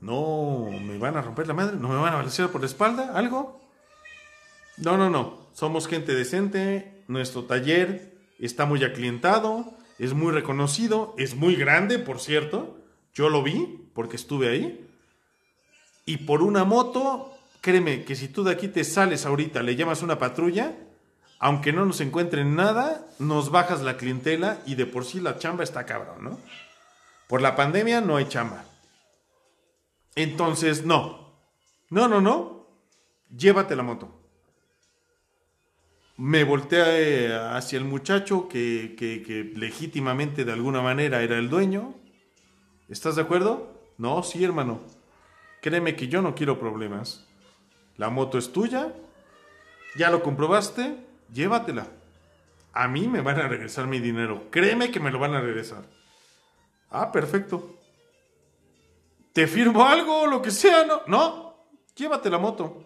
¿No 0.00 0.68
me 0.70 0.96
van 0.96 1.16
a 1.16 1.22
romper 1.22 1.46
la 1.46 1.54
madre? 1.54 1.76
¿No 1.76 1.88
me 1.88 1.96
van 1.96 2.14
a 2.14 2.16
balasear 2.16 2.48
por 2.48 2.62
la 2.62 2.66
espalda? 2.66 3.12
¿Algo? 3.14 3.60
No, 4.80 4.96
no, 4.96 5.10
no. 5.10 5.48
Somos 5.52 5.86
gente 5.86 6.14
decente. 6.14 7.04
Nuestro 7.06 7.44
taller 7.44 8.18
está 8.38 8.64
muy 8.64 8.82
aclientado. 8.84 9.74
Es 9.98 10.14
muy 10.14 10.32
reconocido. 10.32 11.14
Es 11.18 11.34
muy 11.34 11.54
grande, 11.54 11.98
por 11.98 12.18
cierto. 12.18 12.78
Yo 13.12 13.28
lo 13.28 13.42
vi 13.42 13.90
porque 13.94 14.16
estuve 14.16 14.48
ahí. 14.48 14.88
Y 16.06 16.18
por 16.18 16.42
una 16.42 16.64
moto, 16.64 17.32
créeme 17.60 18.04
que 18.04 18.16
si 18.16 18.28
tú 18.28 18.42
de 18.42 18.52
aquí 18.52 18.68
te 18.68 18.84
sales 18.84 19.26
ahorita, 19.26 19.62
le 19.62 19.76
llamas 19.76 20.02
una 20.02 20.18
patrulla, 20.18 20.74
aunque 21.38 21.72
no 21.72 21.84
nos 21.84 22.00
encuentren 22.00 22.56
nada, 22.56 23.06
nos 23.18 23.50
bajas 23.50 23.82
la 23.82 23.96
clientela 23.96 24.60
y 24.66 24.74
de 24.74 24.86
por 24.86 25.04
sí 25.04 25.20
la 25.20 25.38
chamba 25.38 25.64
está 25.64 25.86
cabrón, 25.86 26.24
¿no? 26.24 26.40
Por 27.28 27.42
la 27.42 27.54
pandemia 27.54 28.00
no 28.00 28.16
hay 28.16 28.26
chamba. 28.28 28.64
Entonces, 30.14 30.84
no. 30.84 31.34
No, 31.90 32.08
no, 32.08 32.20
no. 32.20 32.66
Llévate 33.36 33.76
la 33.76 33.82
moto. 33.82 34.19
Me 36.20 36.44
volteé 36.44 37.34
hacia 37.34 37.78
el 37.78 37.86
muchacho 37.86 38.46
que, 38.46 38.94
que, 38.94 39.52
legítimamente 39.56 40.44
de 40.44 40.52
alguna 40.52 40.82
manera 40.82 41.22
era 41.22 41.38
el 41.38 41.48
dueño. 41.48 41.94
¿Estás 42.90 43.16
de 43.16 43.22
acuerdo? 43.22 43.72
No, 43.96 44.22
sí, 44.22 44.44
hermano. 44.44 44.82
Créeme 45.62 45.96
que 45.96 46.08
yo 46.08 46.20
no 46.20 46.34
quiero 46.34 46.60
problemas. 46.60 47.26
La 47.96 48.10
moto 48.10 48.36
es 48.36 48.52
tuya. 48.52 48.92
Ya 49.96 50.10
lo 50.10 50.22
comprobaste. 50.22 50.94
Llévatela. 51.32 51.86
A 52.74 52.86
mí 52.86 53.08
me 53.08 53.22
van 53.22 53.40
a 53.40 53.48
regresar 53.48 53.86
mi 53.86 53.98
dinero. 53.98 54.50
Créeme 54.50 54.90
que 54.90 55.00
me 55.00 55.10
lo 55.10 55.18
van 55.18 55.32
a 55.32 55.40
regresar. 55.40 55.84
Ah, 56.90 57.10
perfecto. 57.10 57.78
¿Te 59.32 59.46
firmo 59.46 59.88
algo, 59.88 60.26
lo 60.26 60.42
que 60.42 60.50
sea? 60.50 60.84
No, 60.84 61.00
no. 61.06 61.54
Llévate 61.96 62.28
la 62.28 62.36
moto. 62.36 62.84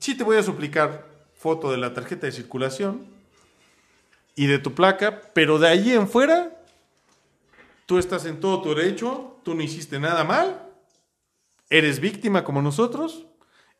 Sí 0.00 0.16
te 0.16 0.24
voy 0.24 0.36
a 0.36 0.42
suplicar 0.42 1.15
foto 1.38 1.70
de 1.70 1.78
la 1.78 1.94
tarjeta 1.94 2.26
de 2.26 2.32
circulación 2.32 3.06
y 4.34 4.46
de 4.46 4.58
tu 4.58 4.74
placa, 4.74 5.22
pero 5.32 5.58
de 5.58 5.68
ahí 5.68 5.92
en 5.92 6.08
fuera, 6.08 6.60
tú 7.86 7.98
estás 7.98 8.26
en 8.26 8.40
todo 8.40 8.62
tu 8.62 8.74
derecho, 8.74 9.38
tú 9.42 9.54
no 9.54 9.62
hiciste 9.62 9.98
nada 9.98 10.24
mal, 10.24 10.62
eres 11.70 12.00
víctima 12.00 12.44
como 12.44 12.62
nosotros 12.62 13.26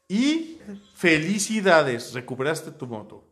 y 0.08 0.58
felicidades, 0.94 2.12
recuperaste 2.12 2.70
tu 2.70 2.86
moto. 2.86 3.24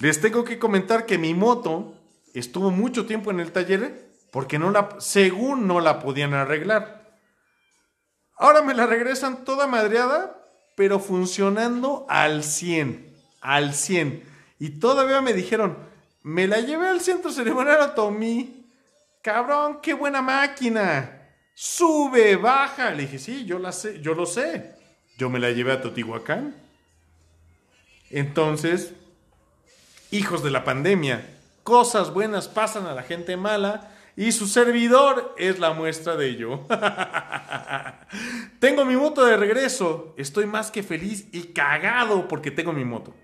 Les 0.00 0.20
tengo 0.20 0.44
que 0.44 0.58
comentar 0.58 1.06
que 1.06 1.18
mi 1.18 1.34
moto 1.34 1.94
estuvo 2.34 2.70
mucho 2.70 3.06
tiempo 3.06 3.30
en 3.30 3.40
el 3.40 3.52
taller 3.52 4.08
porque 4.30 4.58
no 4.58 4.70
la, 4.70 4.96
según 5.00 5.66
no 5.66 5.80
la 5.80 5.98
podían 5.98 6.34
arreglar. 6.34 7.18
Ahora 8.36 8.62
me 8.62 8.74
la 8.74 8.86
regresan 8.86 9.44
toda 9.44 9.66
madreada, 9.66 10.37
pero 10.78 11.00
funcionando 11.00 12.06
al 12.08 12.44
100, 12.44 13.12
al 13.40 13.74
100. 13.74 14.22
Y 14.60 14.70
todavía 14.78 15.20
me 15.20 15.32
dijeron, 15.32 15.76
me 16.22 16.46
la 16.46 16.60
llevé 16.60 16.86
al 16.86 17.00
centro 17.00 17.32
ceremonial 17.32 17.82
a 17.82 17.96
Tommy. 17.96 18.64
Cabrón, 19.20 19.80
qué 19.82 19.92
buena 19.92 20.22
máquina. 20.22 21.30
Sube, 21.52 22.36
baja. 22.36 22.92
Le 22.92 23.02
dije, 23.02 23.18
sí, 23.18 23.44
yo 23.44 23.58
la 23.58 23.72
sé, 23.72 24.00
yo 24.00 24.14
lo 24.14 24.24
sé. 24.24 24.76
Yo 25.16 25.28
me 25.28 25.40
la 25.40 25.50
llevé 25.50 25.72
a 25.72 25.82
Totihuacán. 25.82 26.54
Entonces, 28.10 28.92
hijos 30.12 30.44
de 30.44 30.52
la 30.52 30.62
pandemia, 30.62 31.28
cosas 31.64 32.14
buenas 32.14 32.46
pasan 32.46 32.86
a 32.86 32.94
la 32.94 33.02
gente 33.02 33.36
mala 33.36 33.90
y 34.18 34.32
su 34.32 34.48
servidor 34.48 35.32
es 35.38 35.60
la 35.60 35.74
muestra 35.74 36.16
de 36.16 36.28
ello. 36.28 36.66
tengo 38.58 38.84
mi 38.84 38.96
moto 38.96 39.24
de 39.24 39.36
regreso. 39.36 40.12
Estoy 40.18 40.44
más 40.44 40.72
que 40.72 40.82
feliz 40.82 41.28
y 41.30 41.52
cagado 41.52 42.26
porque 42.26 42.50
tengo 42.50 42.72
mi 42.72 42.84
moto. 42.84 43.14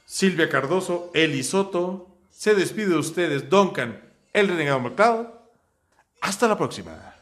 Silvia 0.06 0.48
Cardoso, 0.48 1.10
Eli 1.16 1.44
Soto. 1.44 2.20
Se 2.30 2.54
despide 2.54 2.90
de 2.90 2.98
ustedes, 2.98 3.50
Duncan, 3.50 4.14
el 4.32 4.48
renegado 4.48 4.80
McCloud. 4.80 5.26
Hasta 6.22 6.48
la 6.48 6.56
próxima. 6.56 7.15